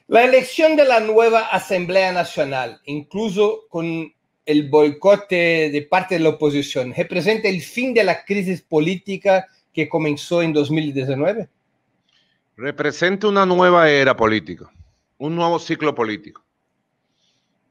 [0.09, 4.12] La elección de la nueva Asamblea Nacional, incluso con
[4.45, 9.88] el boicote de parte de la oposición, representa el fin de la crisis política que
[9.88, 11.49] comenzó en 2019?
[12.57, 14.71] representa una nueva era política,
[15.19, 16.42] un nuevo ciclo político.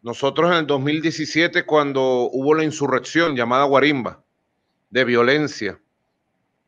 [0.03, 4.23] Nosotros en el 2017, cuando hubo la insurrección llamada Guarimba,
[4.91, 5.79] de violencia,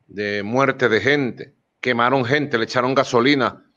[0.08, 3.67] de muerte de gente, quemaron gente, le echaron gasolina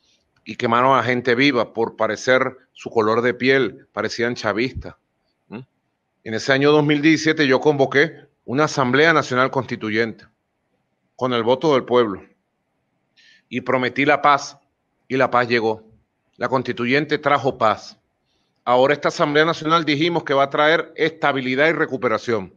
[0.43, 4.95] y quemaron a gente viva por parecer su color de piel, parecían chavistas.
[6.23, 10.25] En ese año 2017 yo convoqué una Asamblea Nacional Constituyente
[11.15, 12.23] con el voto del pueblo
[13.49, 14.57] y prometí la paz
[15.07, 15.83] y la paz llegó.
[16.37, 17.97] La constituyente trajo paz.
[18.63, 22.53] Ahora esta Asamblea Nacional dijimos que va a traer estabilidad y recuperación.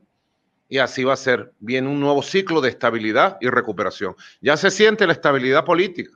[0.69, 1.53] Y así va a ser.
[1.59, 4.15] Viene un nuevo ciclo de estabilidad y recuperación.
[4.41, 6.13] Ya se siente la estabilidad política.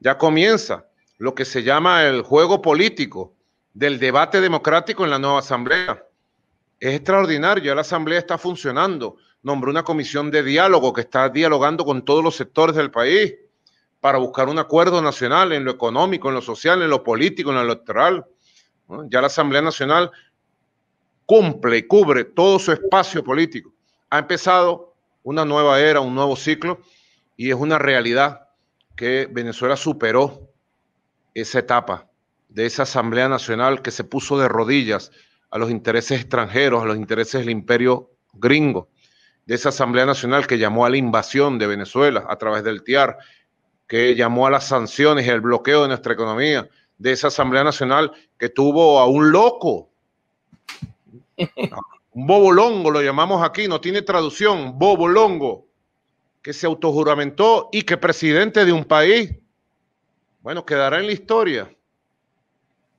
[0.00, 0.86] Ya comienza
[1.18, 3.34] lo que se llama el juego político
[3.74, 6.04] del debate democrático en la nueva Asamblea.
[6.80, 9.16] Es extraordinario, ya la Asamblea está funcionando.
[9.42, 13.34] Nombró una comisión de diálogo que está dialogando con todos los sectores del país
[14.00, 17.56] para buscar un acuerdo nacional en lo económico, en lo social, en lo político, en
[17.56, 18.24] lo electoral.
[19.06, 20.10] Ya la Asamblea Nacional
[21.26, 23.72] cumple y cubre todo su espacio político.
[24.10, 26.80] Ha empezado una nueva era, un nuevo ciclo,
[27.36, 28.47] y es una realidad
[28.98, 30.50] que Venezuela superó
[31.32, 32.10] esa etapa
[32.48, 35.12] de esa Asamblea Nacional que se puso de rodillas
[35.50, 38.88] a los intereses extranjeros, a los intereses del imperio gringo,
[39.46, 43.18] de esa Asamblea Nacional que llamó a la invasión de Venezuela a través del TIAR
[43.86, 48.10] que llamó a las sanciones y el bloqueo de nuestra economía, de esa Asamblea Nacional
[48.36, 49.90] que tuvo a un loco,
[51.36, 55.67] un bobolongo, lo llamamos aquí, no tiene traducción, bobolongo,
[56.48, 59.36] que se autojuramentó y que presidente de un país,
[60.40, 61.76] bueno, quedará en la historia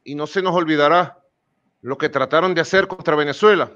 [0.03, 1.17] y no se nos olvidará
[1.81, 3.71] lo que trataron de hacer contra Venezuela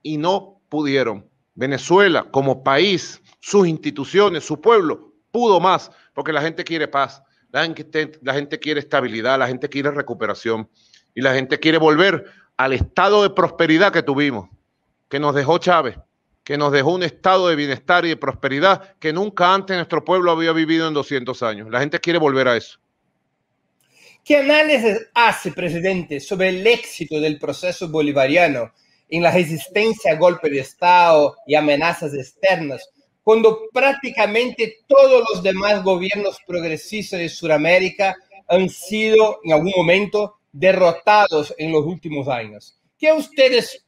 [0.00, 1.28] y no pudieron.
[1.56, 7.20] Venezuela como país, sus instituciones, su pueblo, pudo más porque la gente quiere paz,
[7.50, 10.70] la gente, la gente quiere estabilidad, la gente quiere recuperación
[11.16, 14.48] y la gente quiere volver al estado de prosperidad que tuvimos,
[15.08, 15.98] que nos dejó Chávez,
[16.44, 20.30] que nos dejó un estado de bienestar y de prosperidad que nunca antes nuestro pueblo
[20.30, 21.70] había vivido en 200 años.
[21.70, 22.78] La gente quiere volver a eso.
[24.24, 28.72] ¿Qué análisis hace, presidente, sobre el éxito del proceso bolivariano
[29.08, 32.88] en la resistencia a golpe de Estado y amenazas externas
[33.22, 38.16] cuando prácticamente todos los demás gobiernos progresistas de Sudamérica
[38.48, 42.78] han sido en algún momento derrotados en los últimos años.
[42.98, 43.86] ¿Qué ustedes,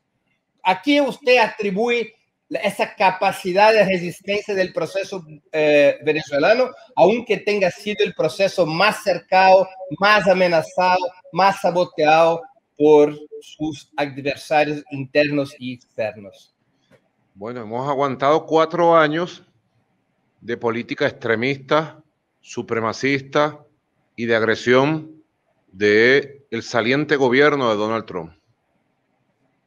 [0.62, 2.14] ¿A qué usted atribuye
[2.62, 9.68] esa capacidad de resistencia del proceso eh, venezolano, aunque tenga sido el proceso más cercado,
[9.98, 11.00] más amenazado,
[11.32, 12.42] más saboteado
[12.76, 16.54] por sus adversarios internos y externos?
[17.34, 19.42] Bueno, hemos aguantado cuatro años
[20.40, 22.02] de política extremista,
[22.40, 23.64] supremacista
[24.16, 25.22] y de agresión
[25.70, 28.32] del el saliente gobierno de Donald Trump.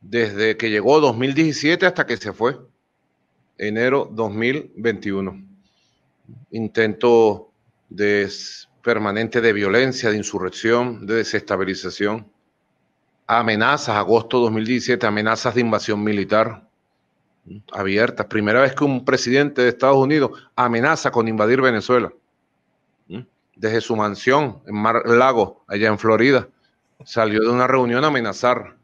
[0.01, 2.59] Desde que llegó 2017 hasta que se fue,
[3.57, 5.43] enero 2021.
[6.51, 7.51] Intento
[8.81, 12.27] permanente de violencia, de insurrección, de desestabilización,
[13.27, 16.67] amenazas, agosto 2017, amenazas de invasión militar,
[17.71, 18.25] abiertas.
[18.27, 22.11] Primera vez que un presidente de Estados Unidos amenaza con invadir Venezuela.
[23.55, 26.49] Desde su mansión en Mar Lago, allá en Florida,
[27.05, 28.75] salió de una reunión a amenazar.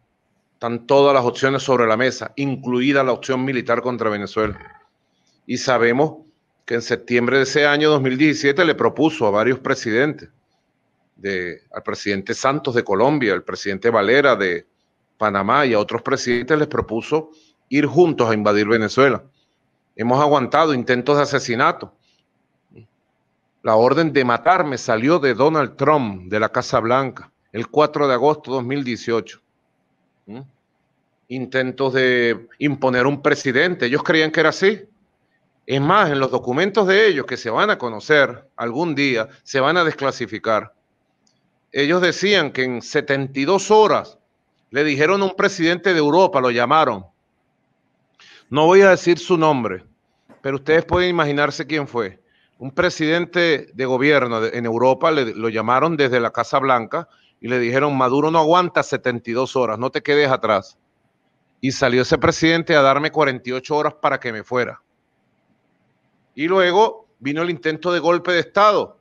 [0.62, 4.80] Están todas las opciones sobre la mesa, incluida la opción militar contra Venezuela.
[5.48, 6.28] Y sabemos
[6.66, 10.30] que en septiembre de ese año 2017 le propuso a varios presidentes,
[11.16, 14.68] de, al presidente Santos de Colombia, al presidente Valera de
[15.18, 17.32] Panamá y a otros presidentes les propuso
[17.68, 19.24] ir juntos a invadir Venezuela.
[19.96, 21.92] Hemos aguantado intentos de asesinato.
[23.64, 28.14] La orden de matarme salió de Donald Trump, de la Casa Blanca, el 4 de
[28.14, 29.42] agosto de 2018.
[31.28, 33.86] Intentos de imponer un presidente.
[33.86, 34.82] Ellos creían que era así.
[35.66, 39.60] Es más, en los documentos de ellos que se van a conocer algún día, se
[39.60, 40.74] van a desclasificar.
[41.72, 44.18] Ellos decían que en 72 horas
[44.72, 47.06] le dijeron a un presidente de Europa, lo llamaron.
[48.50, 49.86] No voy a decir su nombre,
[50.42, 52.20] pero ustedes pueden imaginarse quién fue.
[52.58, 57.08] Un presidente de gobierno en Europa le, lo llamaron desde la Casa Blanca
[57.42, 60.78] y le dijeron, Maduro no aguanta 72 horas, no te quedes atrás.
[61.60, 64.82] Y salió ese presidente a darme 48 horas para que me fuera.
[66.36, 68.98] Y luego vino el intento de golpe de Estado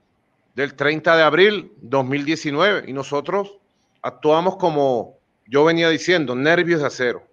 [0.55, 3.59] del 30 de abril 2019 y nosotros
[4.03, 7.27] actuamos como yo venía diciendo, nervios de acero.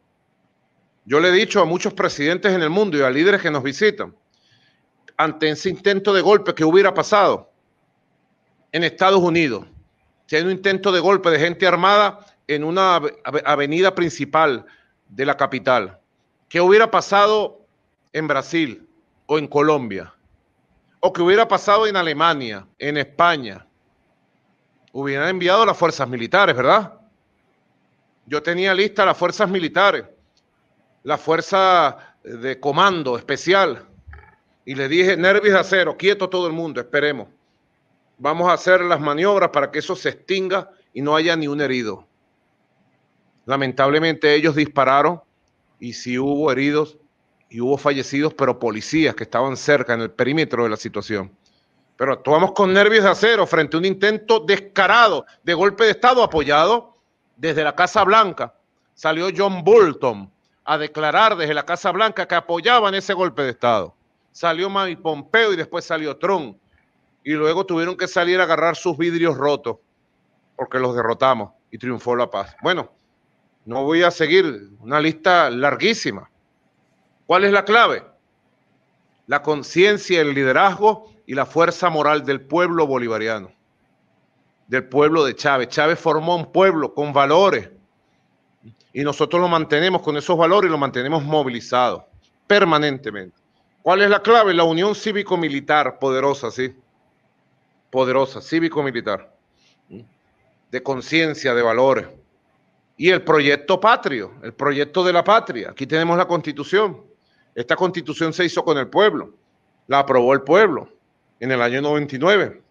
[1.06, 3.64] Yo le he dicho a muchos presidentes en el mundo y a líderes que nos
[3.64, 4.14] visitan,
[5.16, 7.52] ante ese intento de golpe que hubiera pasado
[8.72, 9.66] en Estados Unidos,
[10.28, 13.02] si hay un intento de golpe de gente armada en una
[13.46, 14.66] avenida principal
[15.10, 16.00] de la capital,
[16.48, 17.66] ¿qué hubiera pasado
[18.14, 18.88] en Brasil
[19.26, 20.14] o en Colombia?
[21.00, 23.66] ¿O qué hubiera pasado en Alemania, en España?
[24.92, 26.94] Hubieran enviado las fuerzas militares, ¿verdad?
[28.28, 30.06] Yo tenía lista las fuerzas militares
[31.08, 33.88] la fuerza de comando especial
[34.66, 37.30] y le dije, nervios de acero, quieto todo el mundo, esperemos.
[38.18, 41.62] Vamos a hacer las maniobras para que eso se extinga y no haya ni un
[41.62, 42.06] herido.
[43.46, 45.22] Lamentablemente ellos dispararon
[45.80, 46.98] y sí hubo heridos
[47.50, 51.32] y hubo fallecidos, pero policías que estaban cerca en el perímetro de la situación.
[51.96, 56.24] Pero actuamos con nervios de acero frente a un intento descarado de golpe de Estado
[56.24, 56.98] apoyado
[57.36, 58.54] desde la Casa Blanca.
[58.94, 60.32] Salió John Bolton,
[60.68, 63.96] a declarar desde la Casa Blanca que apoyaban ese golpe de Estado.
[64.34, 66.58] Salió Mike Pompeo y después salió Trump.
[67.24, 69.78] Y luego tuvieron que salir a agarrar sus vidrios rotos
[70.56, 72.56] porque los derrotamos y triunfó la paz.
[72.62, 72.92] Bueno,
[73.66, 76.30] no voy a seguir una lista larguísima.
[77.26, 78.04] ¿Cuál es la clave?
[79.28, 83.52] La conciencia, el liderazgo y la fuerza moral del pueblo bolivariano,
[84.68, 85.68] del pueblo de Chávez.
[85.68, 87.70] Chávez formó un pueblo con valores,
[88.94, 92.08] y nosotros lo mantenemos con esos valores y lo mantenemos movilizado
[92.48, 93.38] permanentemente.
[93.84, 94.54] ¿Cuál es la clave?
[94.54, 96.76] La unión cívico-militar poderosa, sí.
[97.90, 99.34] Poderosa, cívico-militar.
[100.72, 102.08] De conciencia, de valores.
[102.98, 105.72] Y el proyecto patrio, el proyecto de la patria.
[105.72, 107.04] Aquí tenemos la constitución.
[107.56, 109.34] Esta constitución se hizo con el pueblo.
[109.88, 110.90] La aprobó el pueblo
[111.40, 112.62] en el año 99.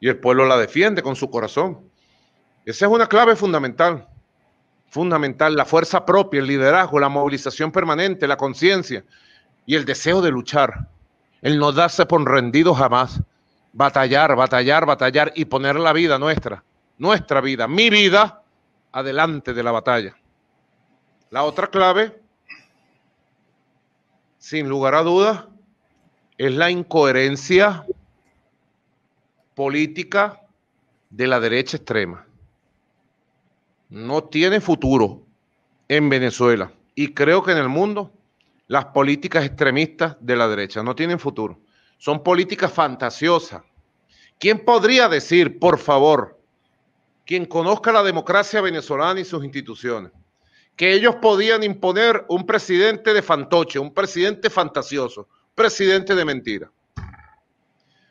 [0.00, 1.80] Y el pueblo la defiende con su corazón.
[2.64, 4.08] Esa es una clave fundamental
[4.94, 9.04] fundamental, la fuerza propia, el liderazgo, la movilización permanente, la conciencia
[9.66, 10.88] y el deseo de luchar,
[11.42, 13.20] el no darse por rendido jamás,
[13.74, 16.64] batallar, batallar, batallar y poner la vida nuestra,
[16.96, 18.42] nuestra vida, mi vida,
[18.92, 20.16] adelante de la batalla.
[21.28, 22.18] La otra clave,
[24.38, 25.44] sin lugar a dudas,
[26.38, 27.84] es la incoherencia
[29.54, 30.40] política
[31.10, 32.24] de la derecha extrema
[33.94, 35.22] no tiene futuro
[35.86, 38.12] en Venezuela y creo que en el mundo
[38.66, 41.60] las políticas extremistas de la derecha no tienen futuro.
[42.04, 43.62] Son políticas fantasiosas.
[44.38, 46.38] ¿Quién podría decir, por favor,
[47.24, 50.12] quien conozca la democracia venezolana y sus instituciones,
[50.76, 56.70] que ellos podían imponer un presidente de fantoche, un presidente fantasioso, presidente de mentira?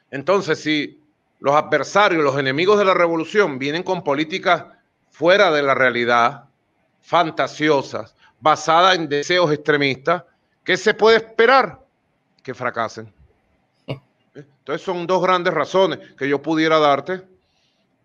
[0.10, 1.00] Entonces, si
[1.40, 4.66] los adversarios, los enemigos de la revolución vienen con políticas
[5.12, 6.46] fuera de la realidad,
[7.00, 10.24] fantasiosas, basadas en deseos extremistas,
[10.64, 11.80] ¿qué se puede esperar?
[12.42, 13.14] Que fracasen.
[14.36, 17.22] Entonces son dos grandes razones que yo pudiera darte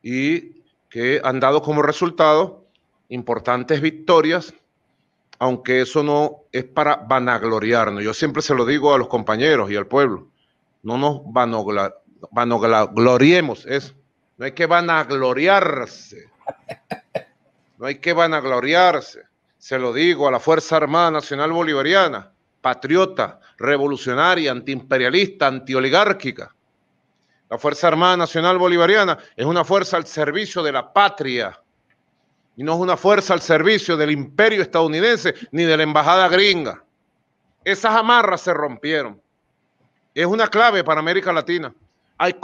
[0.02, 2.66] y que han dado como resultado
[3.08, 4.52] importantes victorias,
[5.38, 8.02] aunque eso no es para vanagloriarnos.
[8.02, 10.28] Yo siempre se lo digo a los compañeros y al pueblo,
[10.82, 11.22] no nos
[12.30, 13.94] vanagloriemos, eso.
[14.36, 16.28] No hay que vanagloriarse
[17.78, 19.22] no hay que vanagloriarse.
[19.56, 22.32] Se lo digo a la Fuerza Armada Nacional Bolivariana,
[22.68, 26.54] patriota, revolucionaria, antiimperialista, antioligárquica.
[27.48, 31.58] La Fuerza Armada Nacional Bolivariana es una fuerza al servicio de la patria
[32.56, 36.84] y no es una fuerza al servicio del imperio estadounidense ni de la embajada gringa.
[37.64, 39.18] Esas amarras se rompieron.
[40.14, 41.72] Es una clave para América Latina.
[42.18, 42.36] Hay,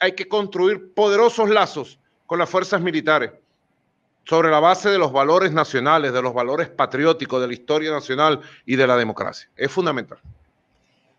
[0.00, 3.30] hay que construir poderosos lazos con las fuerzas militares
[4.26, 8.40] sobre la base de los valores nacionales, de los valores patrióticos, de la historia nacional
[8.64, 9.48] y de la democracia.
[9.56, 10.18] Es fundamental.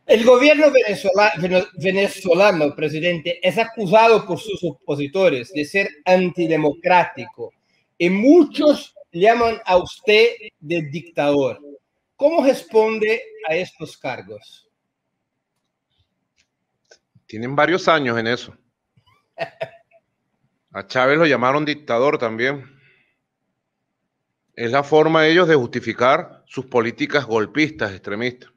[0.06, 0.68] El gobierno
[1.78, 7.54] venezolano, presidente, es acusado por sus opositores de ser antidemocrático
[7.98, 10.28] y muchos llaman a usted
[10.60, 11.60] de dictador.
[12.16, 14.70] ¿Cómo responde a estos cargos?
[17.26, 18.54] Tienen varios años en eso.
[20.72, 22.77] A Chávez lo llamaron dictador también.
[24.58, 28.52] Es la forma de ellos de justificar sus políticas golpistas, extremistas.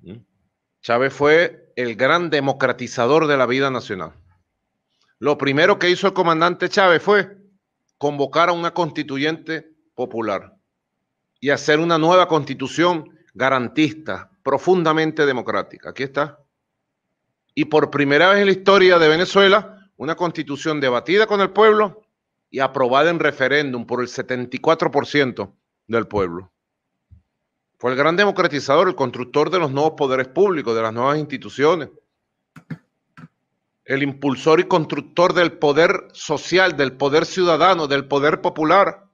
[0.00, 0.18] ¿Mm?
[0.82, 4.12] Chávez fue el gran democratizador de la vida nacional.
[5.18, 7.38] Lo primero que hizo el comandante Chávez fue
[7.96, 10.54] convocar a una constituyente popular
[11.40, 15.90] y hacer una nueva constitución garantista, profundamente democrática.
[15.90, 16.38] Aquí está.
[17.54, 22.02] Y por primera vez en la historia de Venezuela, una constitución debatida con el pueblo
[22.50, 25.52] y aprobada en referéndum por el 74%
[25.86, 26.52] del pueblo.
[27.78, 31.90] Fue el gran democratizador, el constructor de los nuevos poderes públicos, de las nuevas instituciones,
[33.84, 39.06] el impulsor y constructor del poder social, del poder ciudadano, del poder popular.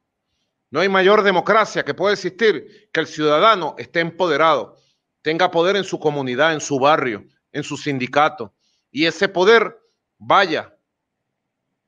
[0.71, 4.77] No hay mayor democracia que pueda existir que el ciudadano esté empoderado,
[5.23, 8.55] tenga poder en su comunidad, en su barrio, en su sindicato,
[8.91, 9.79] y ese poder
[10.19, 10.74] vaya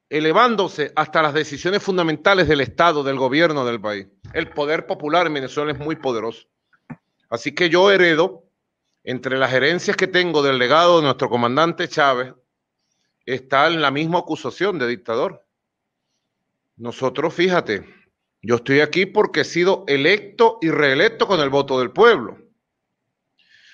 [0.08, 4.06] elevándose hasta las decisiones fundamentales del Estado, del gobierno del país.
[4.32, 6.46] El poder popular en Venezuela es muy poderoso.
[7.28, 8.44] Así que yo heredo,
[9.02, 12.34] entre las herencias que tengo del legado de nuestro comandante Chávez,
[13.24, 15.44] está en la misma acusación de dictador.
[16.76, 17.84] Nosotros, fíjate,
[18.42, 22.38] yo estoy aquí porque he sido electo y reelecto con el voto del pueblo.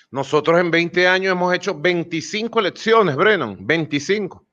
[0.09, 4.45] Nosotros en 20 años hemos hecho 25 elecciones, Brennan, 25.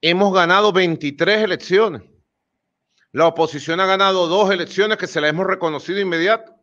[0.00, 2.02] Hemos ganado 23 elecciones.
[3.10, 6.54] La oposición ha ganado dos elecciones que se las hemos reconocido inmediato.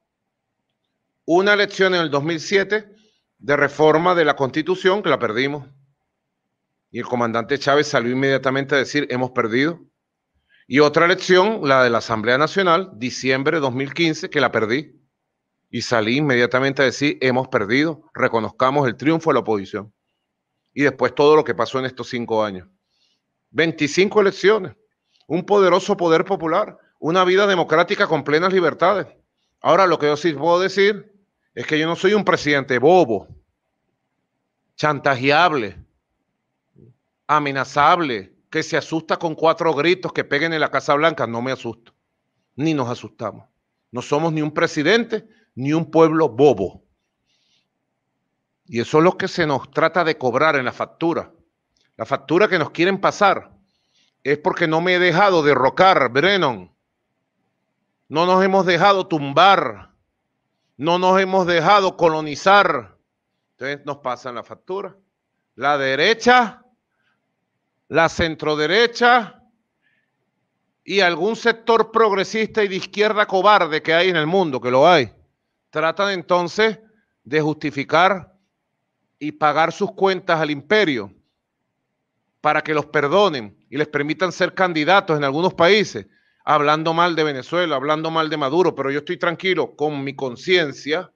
[1.26, 2.96] Una elección en el 2007
[3.38, 5.68] de reforma de la constitución que la perdimos.
[6.92, 9.82] Y el comandante Chávez salió inmediatamente a decir, hemos perdido.
[10.66, 15.02] Y otra elección, la de la Asamblea Nacional, diciembre de 2015, que la perdí.
[15.70, 19.94] Y salí inmediatamente a decir, hemos perdido, reconozcamos el triunfo de la oposición.
[20.74, 22.70] Y después todo lo que pasó en estos cinco años.
[23.56, 24.76] 25 elecciones,
[25.28, 29.08] un poderoso poder popular, una vida democrática con plenas libertades.
[29.62, 31.14] Ahora lo que yo sí puedo decir
[31.54, 33.30] es que yo no soy un presidente bobo,
[34.76, 35.82] chantajeable,
[37.28, 41.26] amenazable, que se asusta con cuatro gritos que peguen en la Casa Blanca.
[41.26, 41.94] No me asusto,
[42.58, 43.48] ni nos asustamos.
[43.90, 46.84] No somos ni un presidente ni un pueblo bobo.
[48.66, 51.32] Y eso es lo que se nos trata de cobrar en la factura.
[51.98, 53.52] La factura que nos quieren pasar
[54.24, 56.72] es porque no me he dejado derrocar, Brennan.
[58.08, 59.92] No nos hemos dejado tumbar.
[60.78, 62.98] No nos hemos dejado colonizar.
[63.52, 64.96] Entonces nos pasan la factura.
[65.56, 66.66] La derecha
[67.88, 69.42] la centroderecha
[70.84, 74.88] y algún sector progresista y de izquierda cobarde que hay en el mundo, que lo
[74.88, 75.12] hay,
[75.70, 76.80] tratan entonces
[77.24, 78.34] de justificar
[79.18, 81.12] y pagar sus cuentas al imperio
[82.46, 86.06] para que los perdonen y les permitan ser candidatos en algunos países,
[86.44, 91.12] hablando mal de Venezuela, hablando mal de Maduro, pero yo estoy tranquilo con mi conciencia,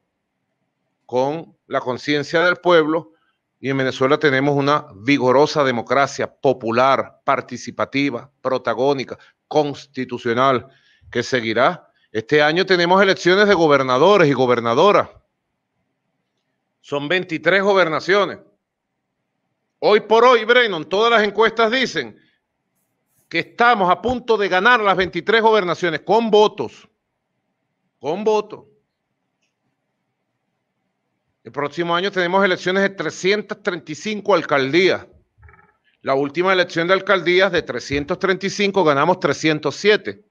[1.05, 3.13] con la conciencia del pueblo,
[3.59, 10.65] y en Venezuela tenemos una vigorosa democracia popular, participativa, protagónica, constitucional,
[11.11, 11.91] que seguirá.
[12.11, 15.09] Este año tenemos elecciones de gobernadores y gobernadoras.
[16.82, 18.39] Son 23 gobernaciones.
[19.80, 22.19] Hoy por hoy, Brennan, todas las encuestas dicen
[23.30, 26.89] que estamos a punto de ganar las 23 gobernaciones con votos.
[27.99, 28.65] Con votos.
[31.43, 35.07] El próximo año tenemos elecciones de 335 alcaldías.
[36.01, 40.25] La última elección de alcaldías de 335 ganamos 307.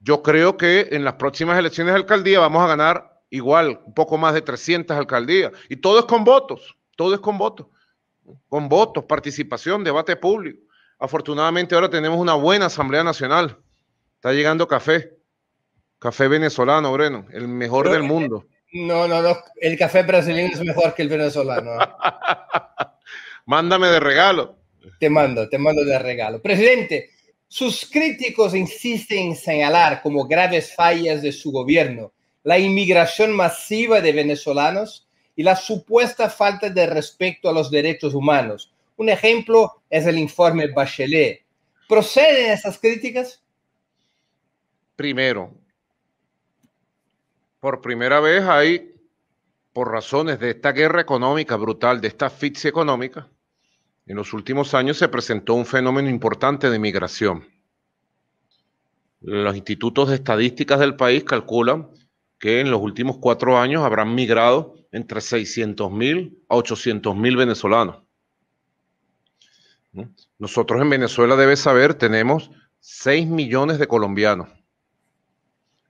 [0.00, 4.16] Yo creo que en las próximas elecciones de alcaldía vamos a ganar igual, un poco
[4.16, 5.52] más de 300 alcaldías.
[5.68, 7.68] Y todo es con votos, todo es con votos.
[8.48, 10.58] Con votos, participación, debate público.
[10.98, 13.56] Afortunadamente ahora tenemos una buena Asamblea Nacional.
[14.16, 15.16] Está llegando café,
[16.00, 18.46] café venezolano, Breno, el mejor del mundo.
[18.72, 19.36] No, no, no.
[19.60, 21.70] El café brasileño es mejor que el venezolano.
[23.46, 24.56] Mándame de regalo.
[24.98, 26.42] Te mando, te mando de regalo.
[26.42, 27.10] Presidente,
[27.46, 34.12] sus críticos insisten en señalar como graves fallas de su gobierno la inmigración masiva de
[34.12, 35.07] venezolanos
[35.38, 38.72] y la supuesta falta de respeto a los derechos humanos.
[38.96, 41.44] Un ejemplo es el informe Bachelet.
[41.88, 43.40] ¿Proceden esas críticas?
[44.96, 45.54] Primero,
[47.60, 48.92] por primera vez hay,
[49.72, 53.28] por razones de esta guerra económica brutal, de esta asfixia económica,
[54.06, 57.46] en los últimos años se presentó un fenómeno importante de migración.
[59.20, 61.90] Los institutos de estadísticas del país calculan
[62.40, 68.02] que en los últimos cuatro años habrán migrado entre 600 mil a 800 mil venezolanos.
[70.38, 74.48] Nosotros en Venezuela, debes saber, tenemos 6 millones de colombianos.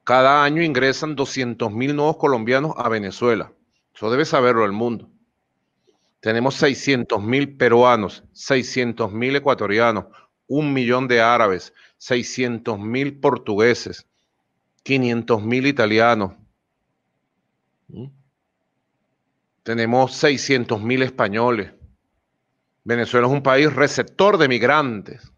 [0.05, 3.53] Cada año ingresan 200 mil nuevos colombianos a Venezuela.
[3.95, 5.11] Eso debe saberlo el mundo.
[6.21, 10.07] Tenemos 600 mil peruanos, 600 mil ecuatorianos,
[10.47, 14.09] un millón de árabes, 600 mil portugueses,
[14.83, 16.33] 500 mil italianos.
[19.69, 21.71] Tenemos 600 mil españoles.
[22.85, 25.31] Venezuela es un país receptor de migrantes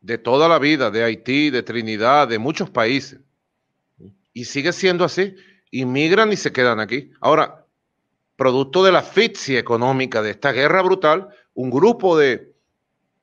[0.00, 3.20] de toda la vida, de Haití, de Trinidad, de muchos países.
[4.32, 5.34] Y sigue siendo así.
[5.72, 7.10] Inmigran y se quedan aquí.
[7.20, 7.66] Ahora,
[8.34, 12.54] producto de la asfixia económica de esta guerra brutal, un grupo de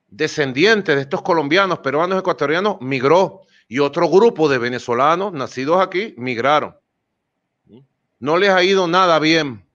[0.08, 6.76] descendientes de estos colombianos, peruanos, ecuatorianos migró y otro grupo de venezolanos nacidos aquí migraron.
[8.24, 9.68] No les ha ido nada bien.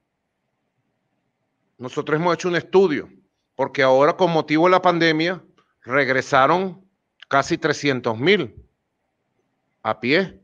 [1.76, 3.10] Nosotros hemos hecho un estudio
[3.54, 5.44] porque ahora con motivo de la pandemia
[5.82, 6.82] regresaron
[7.28, 8.54] casi 300 mil
[9.82, 10.40] a pie.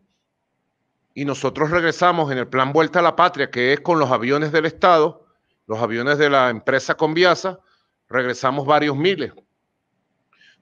[1.15, 4.53] Y nosotros regresamos en el plan Vuelta a la Patria, que es con los aviones
[4.53, 5.27] del Estado,
[5.67, 7.59] los aviones de la empresa Conviasa,
[8.11, 9.33] regresamos varios miles.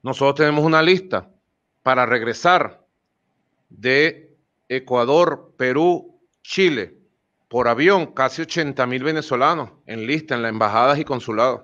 [0.01, 1.29] Nosotros tenemos una lista
[1.81, 2.87] para regresar
[3.67, 4.33] de
[4.69, 7.02] Ecuador, Perú, Chile,
[7.53, 11.61] por avión, casi 80 mil venezolanos en lista en las embajadas y consulados.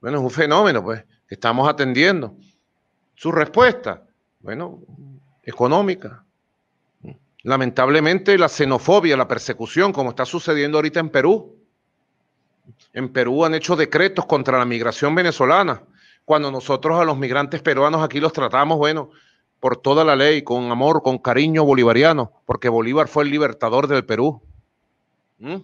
[0.00, 2.36] Bueno, es un fenómeno, pues, que estamos atendiendo.
[3.16, 4.04] Su respuesta,
[4.38, 4.78] bueno,
[5.42, 6.24] económica.
[7.42, 11.56] Lamentablemente la xenofobia, la persecución, como está sucediendo ahorita en Perú.
[12.92, 15.82] En Perú han hecho decretos contra la migración venezolana,
[16.24, 19.10] cuando nosotros a los migrantes peruanos aquí los tratamos, bueno,
[19.58, 24.04] por toda la ley, con amor, con cariño bolivariano, porque Bolívar fue el libertador del
[24.04, 24.40] Perú.
[25.42, 25.62] ¿Mm?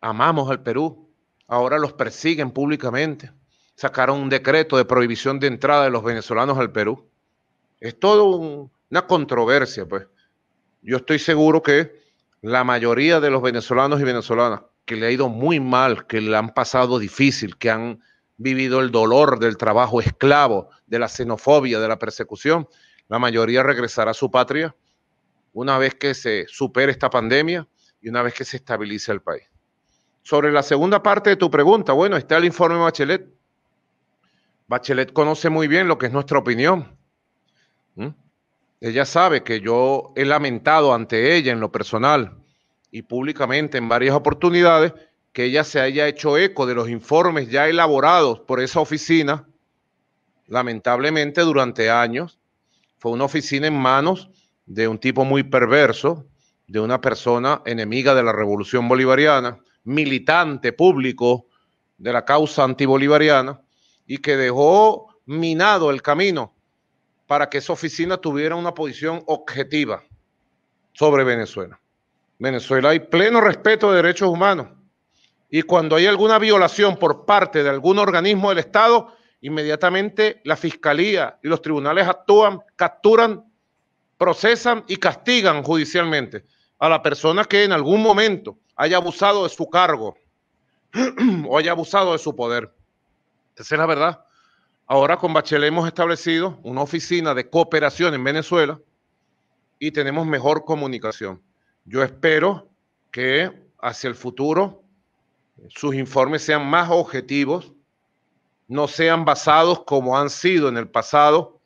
[0.00, 1.08] Amamos al Perú,
[1.46, 3.32] ahora los persiguen públicamente
[3.76, 7.08] sacaron un decreto de prohibición de entrada de los venezolanos al Perú.
[7.78, 10.06] Es todo una controversia, pues.
[10.82, 12.00] Yo estoy seguro que
[12.40, 16.36] la mayoría de los venezolanos y venezolanas que le ha ido muy mal, que le
[16.36, 18.00] han pasado difícil, que han
[18.38, 22.68] vivido el dolor del trabajo esclavo, de la xenofobia, de la persecución,
[23.08, 24.74] la mayoría regresará a su patria
[25.52, 27.66] una vez que se supere esta pandemia
[28.06, 29.42] y una vez que se estabilice el país.
[30.22, 33.26] Sobre la segunda parte de tu pregunta, bueno, está el informe Bachelet.
[34.68, 36.96] Bachelet conoce muy bien lo que es nuestra opinión.
[38.80, 42.38] Ella sabe que yo he lamentado ante ella en lo personal
[42.92, 44.92] y públicamente en varias oportunidades
[45.32, 49.48] que ella se haya hecho eco de los informes ya elaborados por esa oficina.
[50.46, 52.38] Lamentablemente durante años
[52.98, 54.30] fue una oficina en manos
[54.64, 56.24] de un tipo muy perverso,
[56.66, 61.46] de una persona enemiga de la revolución bolivariana, militante público
[61.96, 63.60] de la causa antibolivariana,
[64.06, 66.54] y que dejó minado el camino
[67.26, 70.04] para que esa oficina tuviera una posición objetiva
[70.92, 71.80] sobre Venezuela.
[72.38, 74.68] Venezuela hay pleno respeto de derechos humanos
[75.50, 81.38] y cuando hay alguna violación por parte de algún organismo del Estado, inmediatamente la Fiscalía
[81.42, 83.44] y los tribunales actúan, capturan,
[84.18, 86.44] procesan y castigan judicialmente
[86.78, 90.16] a la persona que en algún momento haya abusado de su cargo
[91.48, 92.72] o haya abusado de su poder.
[93.56, 94.24] Esa es la verdad.
[94.86, 98.78] Ahora con Bachelet hemos establecido una oficina de cooperación en Venezuela
[99.78, 101.42] y tenemos mejor comunicación.
[101.84, 102.68] Yo espero
[103.10, 103.50] que
[103.80, 104.82] hacia el futuro
[105.68, 107.72] sus informes sean más objetivos,
[108.68, 111.60] no sean basados como han sido en el pasado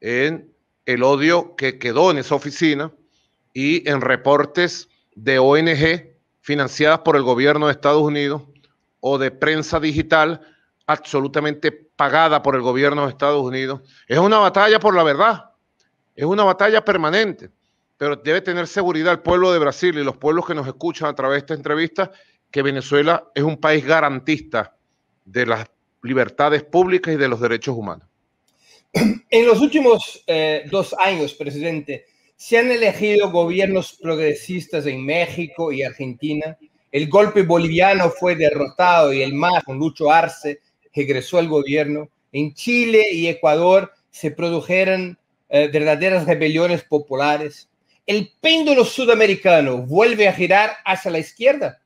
[0.00, 0.52] en
[0.86, 2.92] el odio que quedó en esa oficina
[3.60, 8.42] y en reportes de ONG financiadas por el gobierno de Estados Unidos
[9.00, 10.40] o de prensa digital
[10.86, 13.82] absolutamente pagada por el gobierno de Estados Unidos.
[14.08, 15.50] Es una batalla por la verdad,
[16.16, 17.50] es una batalla permanente,
[17.98, 21.14] pero debe tener seguridad el pueblo de Brasil y los pueblos que nos escuchan a
[21.14, 22.10] través de esta entrevista
[22.50, 24.74] que Venezuela es un país garantista
[25.26, 25.66] de las
[26.02, 28.08] libertades públicas y de los derechos humanos.
[29.28, 32.06] En los últimos eh, dos años, presidente,
[32.40, 36.56] se han elegido gobiernos progresistas en México y Argentina.
[36.90, 40.62] El golpe boliviano fue derrotado y el MAS con Lucho Arce
[40.94, 42.08] regresó al gobierno.
[42.32, 45.18] En Chile y Ecuador se produjeron
[45.50, 47.68] eh, verdaderas rebeliones populares.
[48.06, 51.82] El péndulo sudamericano vuelve a girar hacia la izquierda.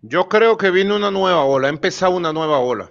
[0.00, 2.90] Yo creo que vino una nueva ola, ha empezado una nueva ola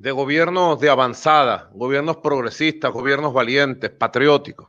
[0.00, 4.66] de gobiernos de avanzada, gobiernos progresistas, gobiernos valientes, patrióticos.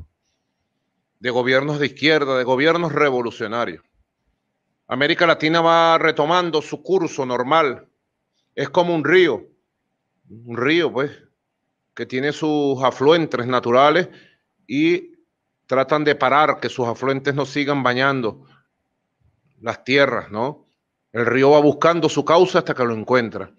[1.21, 3.83] de gobiernos de izquierda, de gobiernos revolucionarios.
[4.87, 7.87] América Latina va retomando su curso normal.
[8.55, 9.47] Es como un río,
[10.29, 11.11] un río, pues,
[11.93, 14.09] que tiene sus afluentes naturales
[14.67, 15.13] y
[15.67, 18.47] tratan de parar que sus afluentes no sigan bañando
[19.61, 20.65] las tierras, ¿no?
[21.13, 23.53] El río va buscando su causa hasta que lo encuentra.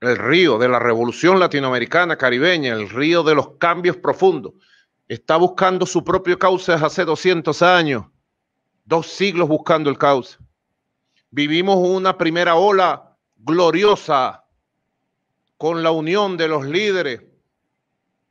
[0.00, 4.52] El río de la revolución latinoamericana, caribeña, el río de los cambios profundos,
[5.08, 8.04] está buscando su propio cauce hace 200 años,
[8.84, 10.36] dos siglos buscando el cauce.
[11.30, 14.44] Vivimos una primera ola gloriosa
[15.56, 17.22] con la unión de los líderes,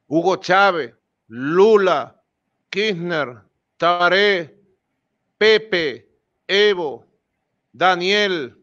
[0.08, 0.94] Hugo Chávez,
[1.28, 2.22] Lula,
[2.70, 3.42] Kirchner,
[3.78, 4.60] Tabaré,
[5.38, 6.10] Pepe,
[6.48, 7.08] Evo,
[7.72, 8.58] Daniel,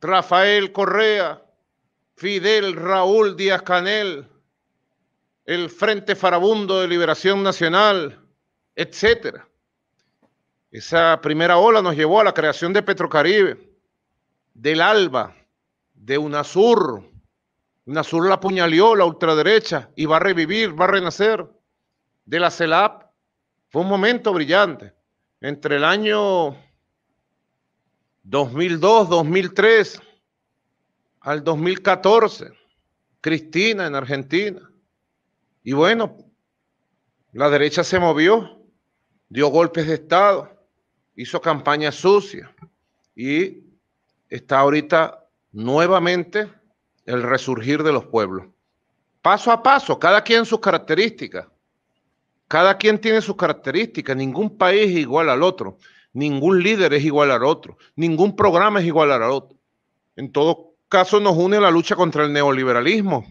[0.00, 1.43] Rafael Correa,
[2.16, 4.28] Fidel Raúl Díaz Canel,
[5.44, 8.20] el Frente Farabundo de Liberación Nacional,
[8.76, 9.48] etcétera.
[10.70, 13.76] Esa primera ola nos llevó a la creación de Petrocaribe,
[14.54, 15.36] del ALBA,
[15.94, 17.02] de UNASUR.
[17.86, 21.46] UNASUR la apuñaleó la ultraderecha y va a revivir, va a renacer.
[22.24, 23.04] De la CELAP
[23.68, 24.94] fue un momento brillante.
[25.40, 26.56] Entre el año
[28.22, 30.00] 2002, 2003
[31.24, 32.52] al 2014,
[33.22, 34.70] Cristina en Argentina.
[35.62, 36.18] Y bueno,
[37.32, 38.62] la derecha se movió,
[39.30, 40.50] dio golpes de Estado,
[41.16, 42.54] hizo campaña sucia
[43.16, 43.64] y
[44.28, 46.52] está ahorita nuevamente
[47.06, 48.46] el resurgir de los pueblos.
[49.22, 51.46] Paso a paso, cada quien sus características.
[52.46, 54.14] Cada quien tiene sus características.
[54.14, 55.78] Ningún país es igual al otro.
[56.12, 57.78] Ningún líder es igual al otro.
[57.96, 59.56] Ningún programa es igual al otro.
[60.16, 63.24] En todo caso, nos une la lucha contra el neoliberalismo.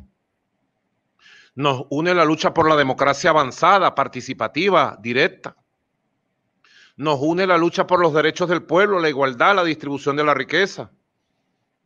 [1.55, 5.55] Nos une la lucha por la democracia avanzada, participativa, directa.
[6.97, 10.33] Nos une la lucha por los derechos del pueblo, la igualdad, la distribución de la
[10.33, 10.91] riqueza.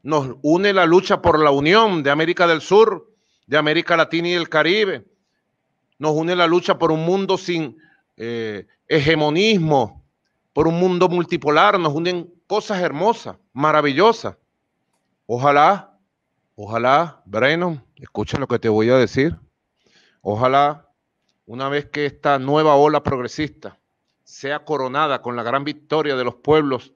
[0.02, 3.14] Nos une la lucha por la unión de América del Sur,
[3.46, 5.06] de América Latina y el Caribe.
[6.00, 7.78] Nos une la lucha por un mundo sin
[8.16, 10.04] eh, hegemonismo,
[10.54, 14.38] por un mundo multipolar, nos unen cosas hermosas, maravillosas.
[15.30, 16.00] Ojalá,
[16.56, 19.38] ojalá, Brennan, escucha lo que te voy a decir.
[20.22, 20.90] Ojalá,
[21.46, 23.78] una vez que esta nueva ola progresista
[24.24, 26.94] sea coronada con la gran victoria de los pueblos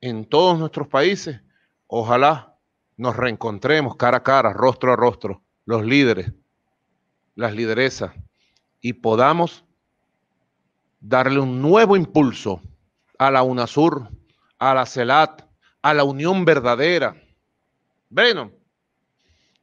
[0.00, 1.40] en todos nuestros países,
[1.88, 2.56] ojalá
[2.96, 6.32] nos reencontremos cara a cara, rostro a rostro, los líderes,
[7.34, 8.12] las lideresas,
[8.80, 9.64] y podamos
[11.00, 12.62] darle un nuevo impulso
[13.18, 14.10] a la UNASUR,
[14.60, 15.45] a la CELAT,
[15.82, 17.20] a la Unión Verdadera.
[18.08, 18.52] Bueno,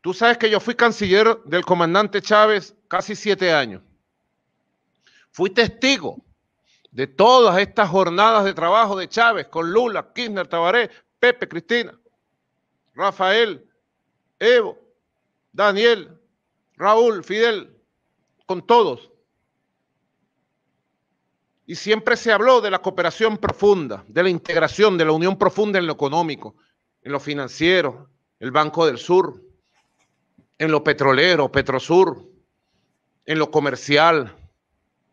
[0.02, 3.82] tú sabes que yo fui canciller del comandante Chávez casi siete años.
[5.32, 6.24] Fui testigo
[6.92, 11.98] de todas estas jornadas de trabajo de Chávez con Lula, Kirchner, Tabaré, Pepe, Cristina,
[12.94, 13.68] Rafael,
[14.40, 14.78] Evo,
[15.52, 16.20] Daniel,
[16.76, 17.76] Raúl, Fidel,
[18.46, 19.13] con todos.
[21.74, 25.80] Y siempre se habló de la cooperación profunda, de la integración, de la unión profunda
[25.80, 26.54] en lo económico,
[27.02, 29.42] en lo financiero, el Banco del Sur,
[30.60, 32.30] en lo petrolero, Petrosur,
[33.26, 34.36] en lo comercial,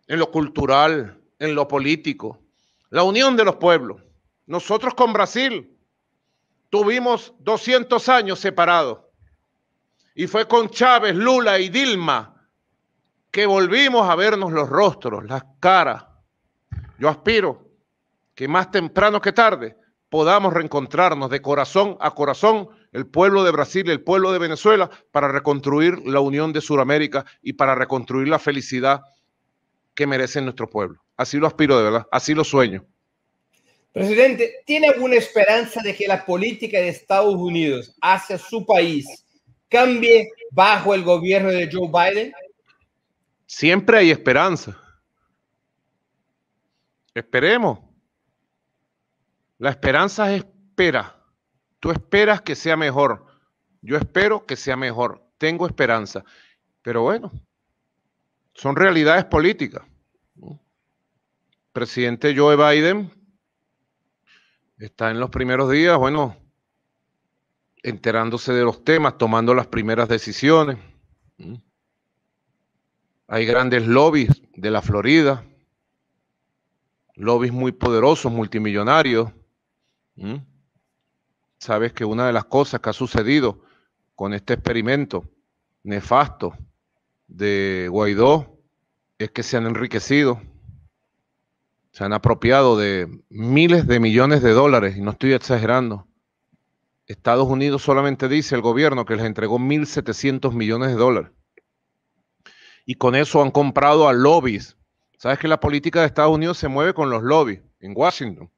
[0.06, 2.42] en lo cultural, en lo político.
[2.90, 4.02] La unión de los pueblos.
[4.44, 5.78] Nosotros con Brasil
[6.68, 8.98] tuvimos 200 años separados.
[10.14, 12.36] Y fue con Chávez, Lula y Dilma
[13.30, 16.09] que volvimos a vernos los rostros, las caras,
[17.00, 17.66] yo aspiro
[18.34, 19.74] que más temprano que tarde
[20.10, 24.90] podamos reencontrarnos de corazón a corazón el pueblo de Brasil y el pueblo de Venezuela
[25.10, 29.00] para reconstruir la unión de Sudamérica y para reconstruir la felicidad
[29.94, 31.02] que merece nuestro pueblo.
[31.16, 32.84] Así lo aspiro de verdad, así lo sueño.
[33.92, 39.24] Presidente, ¿tiene alguna esperanza de que la política de Estados Unidos hacia su país
[39.70, 42.32] cambie bajo el gobierno de Joe Biden?
[43.46, 44.78] Siempre hay esperanza.
[47.14, 47.80] Esperemos.
[49.58, 51.16] La esperanza es espera.
[51.78, 53.26] Tú esperas que sea mejor.
[53.82, 55.22] Yo espero que sea mejor.
[55.36, 56.24] Tengo esperanza.
[56.82, 57.30] Pero bueno,
[58.54, 59.82] son realidades políticas.
[61.72, 63.12] Presidente Joe Biden
[64.78, 66.36] está en los primeros días, bueno,
[67.82, 70.78] enterándose de los temas, tomando las primeras decisiones.
[73.28, 75.44] Hay grandes lobbies de la Florida
[77.16, 79.30] lobbies muy poderosos, multimillonarios.
[81.58, 83.62] Sabes que una de las cosas que ha sucedido
[84.14, 85.24] con este experimento
[85.82, 86.56] nefasto
[87.26, 88.58] de Guaidó
[89.18, 90.40] es que se han enriquecido
[91.92, 96.06] se han apropiado de miles de millones de dólares, y no estoy exagerando.
[97.06, 101.32] Estados Unidos solamente dice el gobierno que les entregó 1.700 millones de dólares.
[102.86, 104.76] Y con eso han comprado a lobbies.
[105.20, 108.50] Sabes que la política de Estados Unidos se mueve con los lobbies en Washington.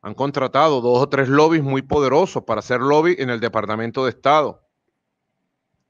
[0.00, 4.08] Han contratado dos o tres lobbies muy poderosos para hacer lobby en el Departamento de
[4.08, 4.66] Estado,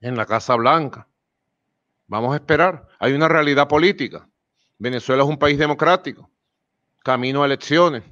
[0.01, 1.07] en la Casa Blanca.
[2.09, 2.89] Vamos a esperar.
[2.99, 4.29] Hay una realidad política.
[4.77, 6.29] Venezuela es un país democrático,
[7.05, 8.03] camino a elecciones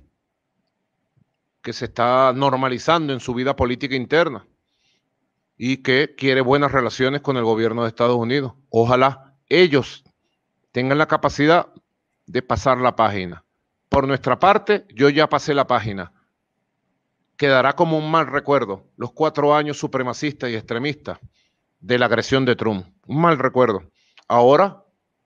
[1.60, 4.46] que se está normalizando en su vida política interna
[5.56, 8.52] y que quiere buenas relaciones con el gobierno de Estados Unidos.
[8.68, 10.04] Ojalá ellos
[10.70, 11.72] tengan la capacidad
[12.30, 13.44] de pasar la página.
[13.88, 16.12] Por nuestra parte, yo ya pasé la página.
[17.36, 21.18] Quedará como un mal recuerdo los cuatro años supremacistas y extremistas
[21.80, 22.86] de la agresión de Trump.
[23.06, 23.82] Un mal recuerdo.
[24.28, 24.84] Ahora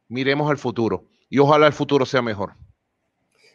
[0.08, 2.54] miremos al futuro y ojalá el futuro sea mejor.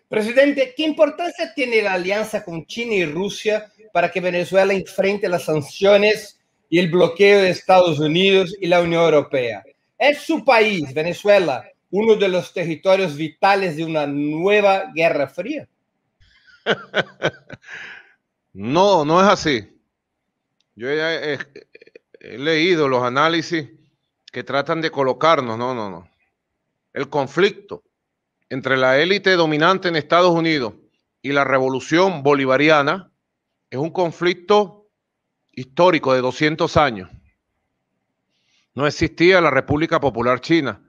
[0.08, 5.46] Presidente, ¿qué importancia tiene la alianza con China y Rusia para que Venezuela enfrente las
[5.46, 6.40] sanciones
[6.70, 9.64] y el bloqueo de Estados Unidos y la Unión Europea?
[9.98, 15.68] ¿Es su país, Venezuela, uno de los territorios vitales de una nueva guerra fría?
[18.52, 19.80] No, no es así.
[20.76, 21.40] Yo he,
[22.20, 23.70] he, leído los análisis
[24.32, 26.10] que tratan de colocarnos, no, no, no.
[26.92, 27.84] El conflicto
[28.50, 30.74] entre la élite dominante en Estados Unidos
[31.22, 33.12] y la revolución bolivariana
[33.70, 34.90] es un conflicto
[35.52, 37.10] histórico de 200 años.
[38.74, 40.82] No existía la República Popular China,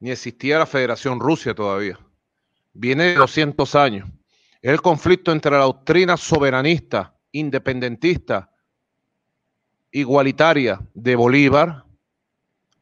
[0.00, 1.98] ni existía la Federación Rusia todavía.
[2.72, 4.08] Viene de 200 años.
[4.60, 8.50] Es el conflicto entre la doctrina soberanista, independentista,
[9.90, 11.84] igualitaria de Bolívar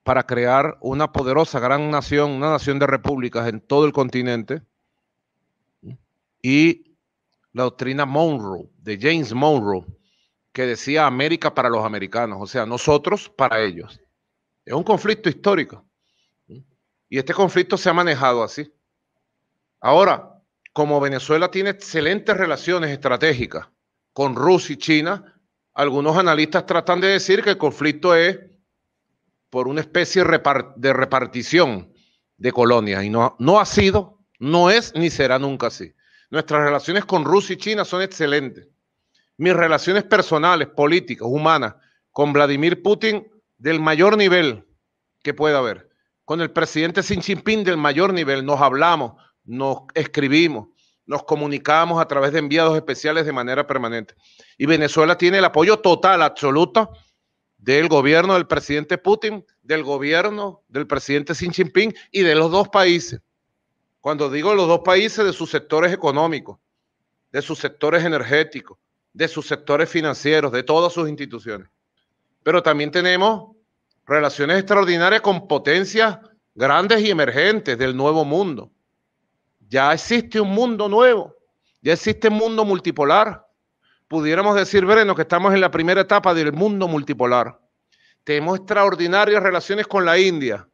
[0.02, 4.62] para crear una poderosa gran nación, una nación de repúblicas en todo el continente.
[6.42, 6.96] Y
[7.52, 9.86] la doctrina Monroe, de James Monroe,
[10.52, 14.00] que decía América para los americanos, o sea, nosotros para ellos.
[14.64, 15.84] Es un conflicto histórico.
[17.08, 18.72] Y este conflicto se ha manejado así.
[19.80, 20.40] Ahora,
[20.72, 23.68] como Venezuela tiene excelentes relaciones estratégicas
[24.12, 25.40] con Rusia y China,
[25.74, 28.38] algunos analistas tratan de decir que el conflicto es
[29.50, 31.92] por una especie de repartición
[32.36, 35.94] de colonias y no, no ha sido, no es ni será nunca así.
[36.30, 38.66] Nuestras relaciones con Rusia y China son excelentes.
[39.36, 41.74] Mis relaciones personales, políticas, humanas,
[42.10, 43.28] con Vladimir Putin
[43.58, 44.64] del mayor nivel
[45.22, 45.88] que pueda haber.
[46.24, 48.44] Con el presidente Xi Jinping del mayor nivel.
[48.44, 49.12] Nos hablamos,
[49.44, 50.68] nos escribimos,
[51.06, 54.14] nos comunicamos a través de enviados especiales de manera permanente.
[54.56, 56.92] Y Venezuela tiene el apoyo total, absoluto,
[57.58, 62.68] del gobierno del presidente Putin, del gobierno del presidente Xi Jinping y de los dos
[62.68, 63.20] países.
[64.00, 66.58] Cuando digo los dos países, de sus sectores económicos,
[67.32, 68.78] de sus sectores energéticos,
[69.14, 71.68] de sus sectores financieros, de todas sus instituciones.
[72.42, 73.53] Pero también tenemos
[74.06, 76.18] relaciones extraordinarias con potencias
[76.54, 78.70] grandes y emergentes del nuevo mundo.
[79.68, 81.34] Ya existe un mundo nuevo,
[81.82, 83.46] ya existe un mundo multipolar,
[84.08, 87.58] pudiéramos decir, Breno, que estamos en la primera etapa del mundo multipolar.
[88.22, 90.68] Tenemos extraordinarias relaciones con la India.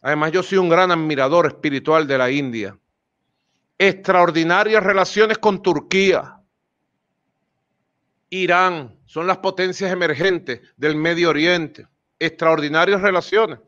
[0.00, 2.78] Además, yo soy un gran admirador espiritual de la India.
[3.78, 6.40] Extraordinarias relaciones con Turquía.
[8.30, 11.86] Irán, son las potencias emergentes del Medio Oriente.
[12.18, 13.58] Extraordinarias relaciones.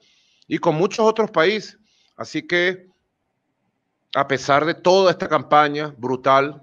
[0.46, 1.78] Y con muchos otros países.
[2.16, 2.88] Así que,
[4.14, 6.62] a pesar de toda esta campaña brutal,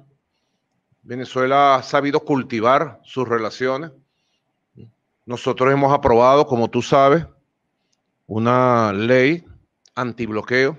[1.04, 3.92] Venezuela ha sabido cultivar sus relaciones.
[5.26, 7.26] Nosotros hemos aprobado, como tú sabes,
[8.26, 9.46] una ley
[9.96, 10.78] antibloqueo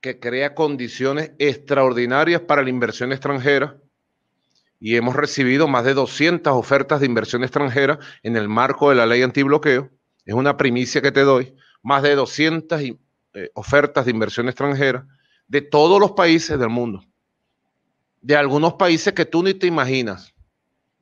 [0.00, 3.78] que crea condiciones extraordinarias para la inversión extranjera
[4.80, 9.06] y hemos recibido más de 200 ofertas de inversión extranjera en el marco de la
[9.06, 9.88] ley antibloqueo.
[10.24, 11.54] Es una primicia que te doy.
[11.82, 15.06] Más de 200 eh, ofertas de inversión extranjera
[15.46, 17.02] de todos los países del mundo
[18.24, 20.34] de algunos países que tú ni te imaginas.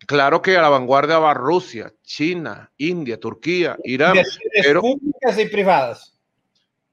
[0.09, 4.17] Claro que a la vanguardia va Rusia, China, India, Turquía, Irán.
[4.17, 6.19] Inversiones públicas y privadas.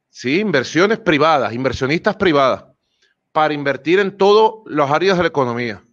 [0.10, 2.66] Sí, inversiones privadas, inversionistas privadas,
[3.32, 5.84] para invertir en todas las áreas de la economía,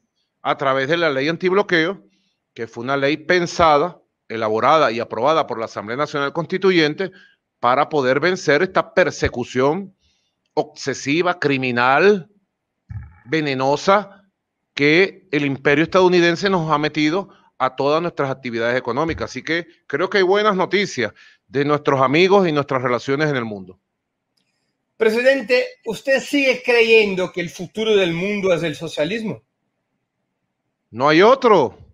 [0.42, 2.04] a través de la ley antibloqueo,
[2.52, 3.98] que fue una ley pensada,
[4.28, 7.10] elaborada y aprobada por la Asamblea Nacional Constituyente
[7.60, 9.94] para poder vencer esta persecución
[10.54, 12.30] obsesiva, criminal,
[13.24, 14.24] venenosa
[14.74, 19.30] que el imperio estadounidense nos ha metido a todas nuestras actividades económicas.
[19.30, 21.12] Así que creo que hay buenas noticias
[21.48, 23.78] de nuestros amigos y nuestras relaciones en el mundo.
[24.96, 29.42] Presidente, ¿usted sigue creyendo que el futuro del mundo es el socialismo?
[30.90, 31.85] No hay otro.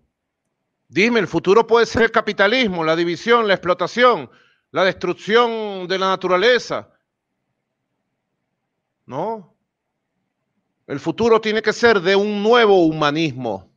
[0.93, 4.29] Dime, el futuro puede ser el capitalismo, la división, la explotación,
[4.69, 6.87] la destrucción de la naturaleza.
[9.07, 9.57] No.
[10.85, 13.73] El futuro tiene que ser de un nuevo humanismo.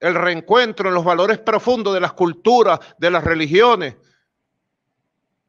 [0.00, 3.94] El reencuentro en los valores profundos de las culturas, de las religiones,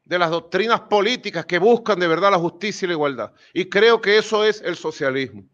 [0.04, 3.32] de las doctrinas políticas que buscan de verdad la justicia y la igualdad.
[3.52, 5.44] Y creo que eso es el socialismo.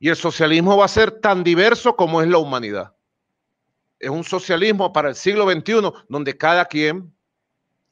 [0.00, 2.97] Y el socialismo va a ser tan diverso como es la humanidad.
[3.98, 7.12] Es un socialismo para el siglo XXI donde cada quien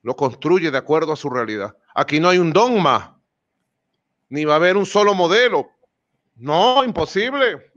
[0.03, 1.77] lo construye de acuerdo a su realidad.
[1.95, 3.21] Aquí no hay un dogma,
[4.29, 5.69] ni va a haber un solo modelo.
[6.37, 7.73] No, imposible.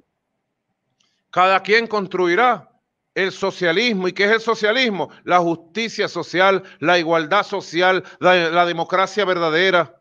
[1.31, 2.69] Cada quien construirá
[3.15, 4.07] el socialismo.
[4.07, 5.09] ¿Y qué es el socialismo?
[5.23, 9.95] La justicia social, la igualdad social, la, democracia verdadera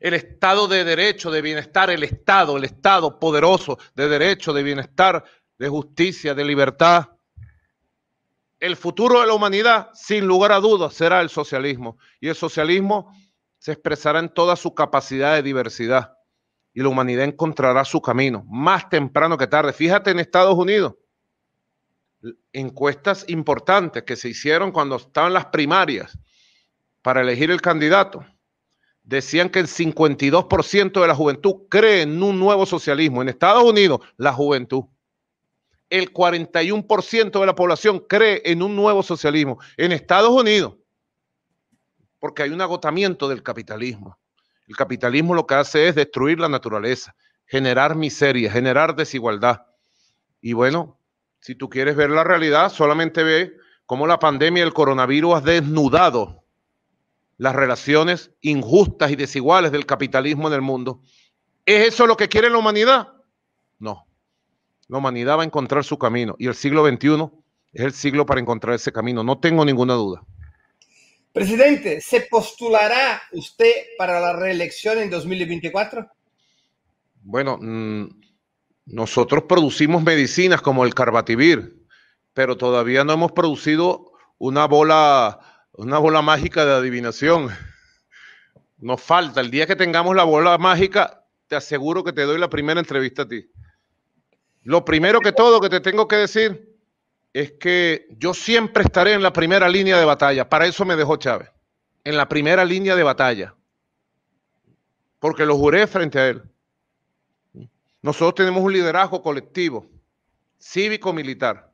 [0.00, 5.24] el estado de derecho, de bienestar, el Estado, el Estado poderoso de derecho, de bienestar,
[5.58, 7.10] de justicia, de libertad.
[8.58, 11.98] El futuro de la humanidad, sin lugar a dudas, será el socialismo.
[12.20, 13.12] Y el socialismo
[13.58, 16.12] se expresará en toda su capacidad de diversidad.
[16.74, 19.72] Y la humanidad encontrará su camino, más temprano que tarde.
[19.72, 20.94] Fíjate en Estados Unidos,
[22.52, 26.16] encuestas importantes que se hicieron cuando estaban las primarias
[27.02, 28.24] para elegir el candidato
[29.02, 33.22] decían que el 52% de la juventud cree en un nuevo socialismo.
[33.22, 34.84] En Estados Unidos, la juventud.
[35.92, 39.58] El 41% de la población cree en un nuevo socialismo.
[39.76, 40.76] En Estados Unidos,
[42.18, 44.18] porque hay un agotamiento del capitalismo.
[44.66, 47.14] El capitalismo lo que hace es destruir la naturaleza,
[47.44, 49.66] generar miseria, generar desigualdad.
[50.40, 50.98] Y bueno,
[51.40, 56.42] si tú quieres ver la realidad, solamente ve cómo la pandemia del coronavirus ha desnudado
[57.36, 61.02] las relaciones injustas y desiguales del capitalismo en el mundo.
[61.66, 63.08] ¿Es eso lo que quiere la humanidad?
[63.78, 64.06] No.
[64.92, 67.30] La humanidad va a encontrar su camino y el siglo XXI
[67.72, 70.22] es el siglo para encontrar ese camino, no tengo ninguna duda.
[71.32, 76.06] Presidente, ¿se postulará usted para la reelección en 2024?
[77.22, 78.20] Bueno, mm,
[78.84, 81.86] nosotros producimos medicinas como el carbativir,
[82.34, 85.40] pero todavía no hemos producido una bola
[85.72, 87.48] una bola mágica de adivinación.
[88.76, 89.40] Nos falta.
[89.40, 93.22] El día que tengamos la bola mágica, te aseguro que te doy la primera entrevista
[93.22, 93.48] a ti.
[94.64, 96.78] Lo primero que todo que te tengo que decir
[97.32, 100.48] es que yo siempre estaré en la primera línea de batalla.
[100.48, 101.50] Para eso me dejó Chávez.
[102.04, 103.54] En la primera línea de batalla.
[105.18, 106.42] Porque lo juré frente a él.
[108.02, 109.86] Nosotros tenemos un liderazgo colectivo,
[110.58, 111.72] cívico-militar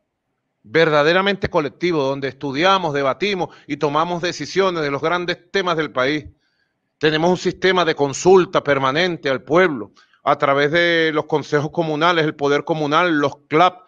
[0.70, 6.26] verdaderamente colectivo, donde estudiamos, debatimos y tomamos decisiones de los grandes temas del país.
[6.98, 9.92] Tenemos un sistema de consulta permanente al pueblo
[10.30, 13.82] a través de los consejos comunales, el poder comunal, los CLAP,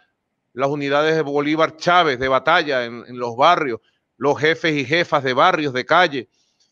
[0.54, 3.80] las unidades de Bolívar Chávez de batalla en, en los barrios,
[4.16, 6.28] los jefes y jefas de barrios, de calle.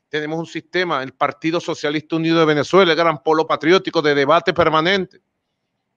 [0.09, 4.55] Tenemos un sistema, el Partido Socialista Unido de Venezuela, el gran polo patriótico de debate
[4.55, 5.21] permanente.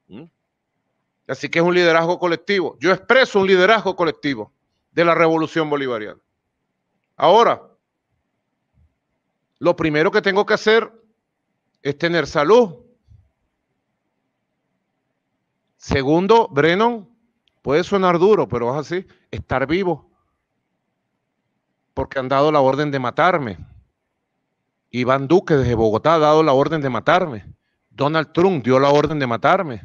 [0.07, 0.26] ¿Mm?
[1.28, 2.78] Así que es un liderazgo colectivo.
[2.80, 4.51] Yo expreso un liderazgo colectivo
[4.91, 6.19] de la revolución bolivariana.
[7.15, 7.61] Ahora,
[9.59, 10.91] lo primero que tengo que hacer
[11.82, 12.80] es tener salud.
[15.82, 17.09] Segundo, Brennan,
[17.63, 20.11] puede sonar duro, pero es así, estar vivo.
[21.95, 23.57] Porque han dado la orden de matarme.
[24.91, 27.47] Iván Duque desde Bogotá ha dado la orden de matarme.
[27.89, 29.82] Donald Trump dio la orden de matarme.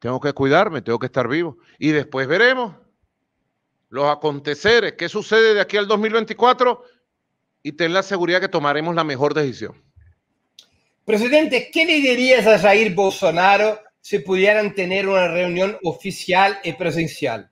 [0.00, 1.56] Tengo que cuidarme, tengo que estar vivo.
[1.78, 2.74] Y después veremos
[3.88, 6.84] los aconteceres, qué sucede de aquí al 2024
[7.62, 9.82] y ten la seguridad que tomaremos la mejor decisión.
[11.06, 17.50] Presidente, ¿qué le dirías a Jair Bolsonaro si pudieran tener una reunión oficial y presencial?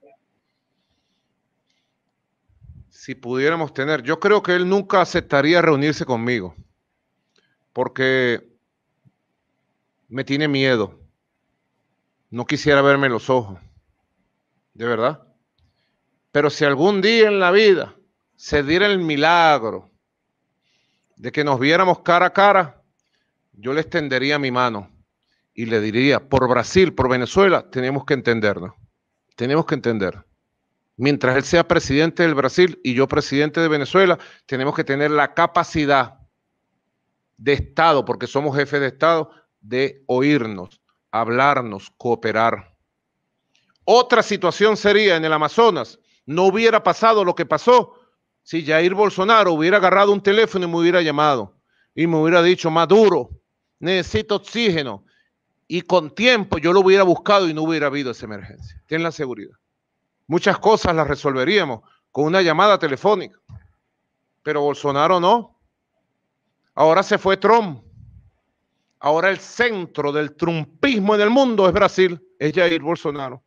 [2.91, 6.55] Si pudiéramos tener, yo creo que él nunca aceptaría reunirse conmigo,
[7.73, 8.47] porque
[10.09, 11.01] me tiene miedo
[12.29, 13.59] no quisiera verme los ojos,
[14.75, 15.27] de verdad.
[16.33, 17.97] Pero si algún día en la vida
[18.37, 19.91] se diera el milagro
[21.17, 22.83] de que nos viéramos cara a cara,
[23.53, 25.02] yo le extendería mi mano
[25.55, 28.73] y le diría, por Brasil, por Venezuela, tenemos que entendernos.
[29.37, 30.25] Tenemos que entender.
[30.97, 35.35] Mientras él sea presidente del Brasil y yo presidente de Venezuela, tenemos que tener la
[35.35, 36.19] capacidad
[37.37, 39.31] de Estado, porque somos jefes de Estado,
[39.61, 40.81] de oírnos,
[41.11, 42.75] hablarnos, cooperar.
[43.85, 45.99] Otra situación sería en el Amazonas.
[46.25, 47.95] No hubiera pasado lo que pasó
[48.43, 51.57] si Jair Bolsonaro hubiera agarrado un teléfono y me hubiera llamado.
[51.95, 53.29] y me hubiera dicho, Maduro,
[53.79, 55.05] necesito oxígeno,
[55.75, 58.83] y con tiempo yo lo hubiera buscado y no hubiera habido esa emergencia.
[58.87, 59.57] Ten la seguridad.
[60.27, 63.41] Muchas cosas las resolveríamos con una llamada telefónica,
[64.43, 65.59] pero Bolsonaro no.
[66.75, 67.83] Ahora se fue Trump.
[69.01, 73.43] Ahora el centro del trumpismo en el mundo es Brasil, es Jair Bolsonaro.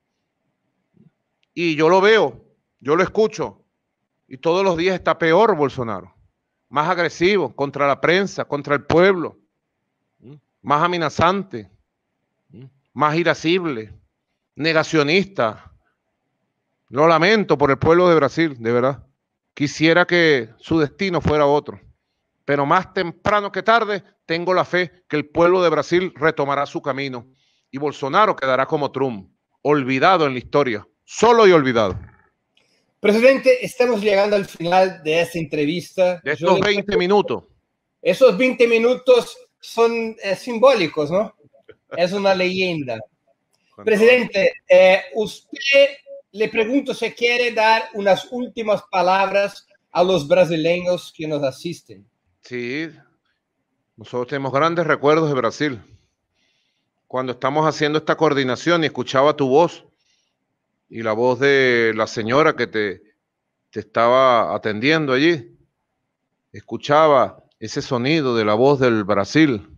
[1.54, 2.44] Y yo lo veo,
[2.80, 3.62] yo lo escucho,
[4.28, 6.16] y todos los días está peor Bolsonaro,
[6.70, 9.38] más agresivo contra la prensa, contra el pueblo,
[10.64, 11.70] más amenazante,
[12.96, 13.94] más irascible,
[14.56, 15.72] negacionista.
[16.90, 19.06] Lo lamento por el pueblo de Brasil, de verdad.
[19.54, 21.80] Quisiera que su destino fuera otro.
[22.46, 26.82] Pero más temprano que tarde, tengo la fe que el pueblo de Brasil retomará su
[26.82, 27.28] camino
[27.70, 29.30] y Bolsonaro quedará como Trump,
[29.62, 32.00] olvidado en la historia, solo y olvidado.
[33.02, 36.22] Presidente, estamos llegando al final de esta entrevista.
[36.24, 37.44] De estos 20 minutos.
[38.02, 41.35] Esos 20 minutos son eh, simbólicos, ¿no?
[41.98, 43.00] Es una leyenda.
[43.84, 45.90] Presidente, eh, usted
[46.32, 52.06] le pregunto si quiere dar unas últimas palabras a los brasileños que nos asisten.
[52.42, 52.90] Sí,
[53.96, 55.82] nosotros tenemos grandes recuerdos de Brasil.
[57.08, 59.86] Cuando estamos haciendo esta coordinación y escuchaba tu voz
[60.90, 63.02] y la voz de la señora que te,
[63.70, 65.58] te estaba atendiendo allí,
[66.52, 69.70] escuchaba ese sonido de la voz del Brasil,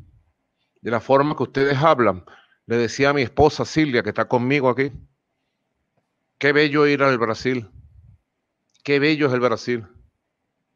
[0.88, 2.24] de la forma que ustedes hablan.
[2.66, 4.90] Le decía a mi esposa Silvia, que está conmigo aquí,
[6.38, 7.70] qué bello ir al Brasil,
[8.86, 9.86] qué bello es el Brasil,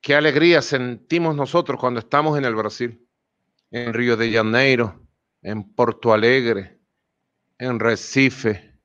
[0.01, 3.07] qué alegría sentimos nosotros cuando estamos en el Brasil
[3.71, 4.99] en Río de Janeiro,
[5.43, 6.77] en Porto Alegre,
[7.57, 8.77] en Recife,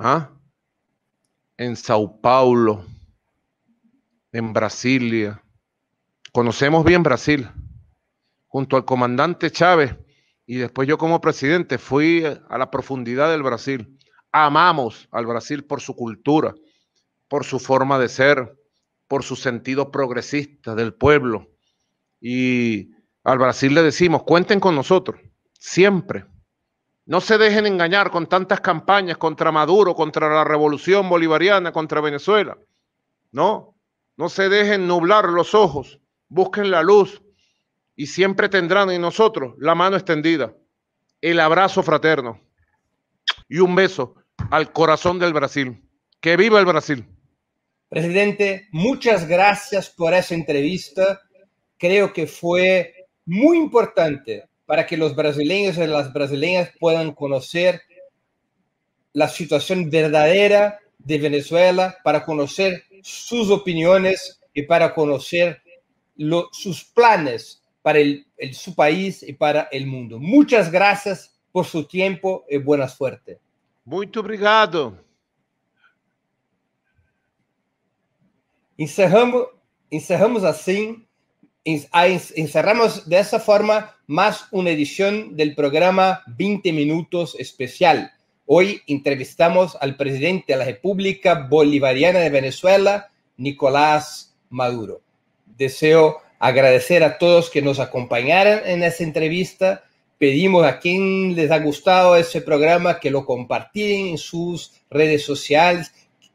[0.00, 0.32] ¿ah?
[1.56, 2.84] en Sao Paulo,
[4.32, 5.40] en Brasilia.
[6.32, 7.48] Conocemos bien Brasil.
[8.48, 9.94] Junto al comandante Chávez
[10.46, 13.98] y después yo como presidente fui a la profundidad del Brasil.
[14.30, 16.54] Amamos al Brasil por su cultura,
[17.28, 18.56] por su forma de ser,
[19.08, 21.50] por su sentido progresista del pueblo.
[22.20, 22.92] Y
[23.24, 25.20] al Brasil le decimos, cuenten con nosotros,
[25.58, 26.26] siempre.
[27.06, 32.56] No se dejen engañar con tantas campañas contra Maduro, contra la revolución bolivariana, contra Venezuela.
[33.32, 33.76] No,
[34.16, 37.20] no se dejen nublar los ojos, busquen la luz
[37.96, 40.54] y siempre tendrán en nosotros la mano extendida,
[41.20, 42.40] el abrazo fraterno
[43.48, 44.14] y un beso
[44.50, 45.82] al corazón del Brasil.
[46.20, 47.06] Que viva el Brasil.
[47.88, 51.20] Presidente, muchas gracias por esa entrevista.
[51.78, 57.80] Creo que fue muy importante para que los brasileños y las brasileñas puedan conocer
[59.12, 65.62] la situación verdadera de Venezuela, para conocer sus opiniones y para conocer
[66.50, 68.00] sus planes para
[68.52, 70.18] su país y para el mundo.
[70.18, 73.38] Muchas gracias por su tiempo y buena suerte.
[73.84, 74.98] Muy obrigado.
[78.76, 79.46] Encerramos,
[79.88, 81.06] encerramos así
[81.64, 88.10] encerramos de esa forma más una edición del programa 20 Minutos Especial.
[88.46, 95.02] Hoy entrevistamos al presidente de la República Bolivariana de Venezuela, Nicolás Maduro.
[95.56, 99.84] Deseo agradecer a todos que nos acompañaron en esta entrevista.
[100.18, 105.92] Pedimos a quien les ha gustado ese programa que lo compartan en sus redes sociales,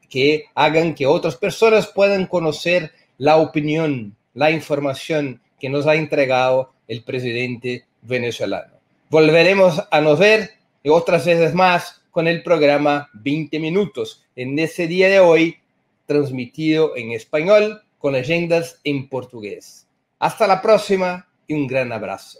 [0.10, 6.72] que hagan que otras personas puedan conocer la opinión la información que nos ha entregado
[6.88, 8.74] el presidente venezolano.
[9.10, 10.52] Volveremos a nos ver
[10.86, 15.58] otras veces más con el programa 20 minutos en ese día de hoy
[16.06, 19.88] transmitido en español con leyendas en portugués.
[20.22, 22.38] Hasta la próxima y un gran abrazo.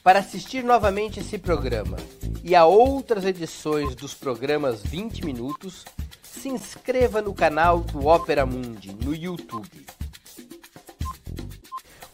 [0.00, 1.96] Para assistir novamente esse programa
[2.44, 5.84] e a outras edições dos programas 20 minutos,
[6.22, 9.84] se inscreva no canal do Opera Mundi no YouTube.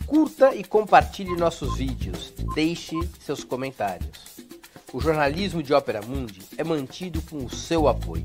[0.06, 2.32] Curta e compartilhe nossos vídeos.
[2.54, 4.40] Deixe seus comentários.
[4.94, 8.24] O jornalismo de Ópera Mundi é mantido com o seu apoio.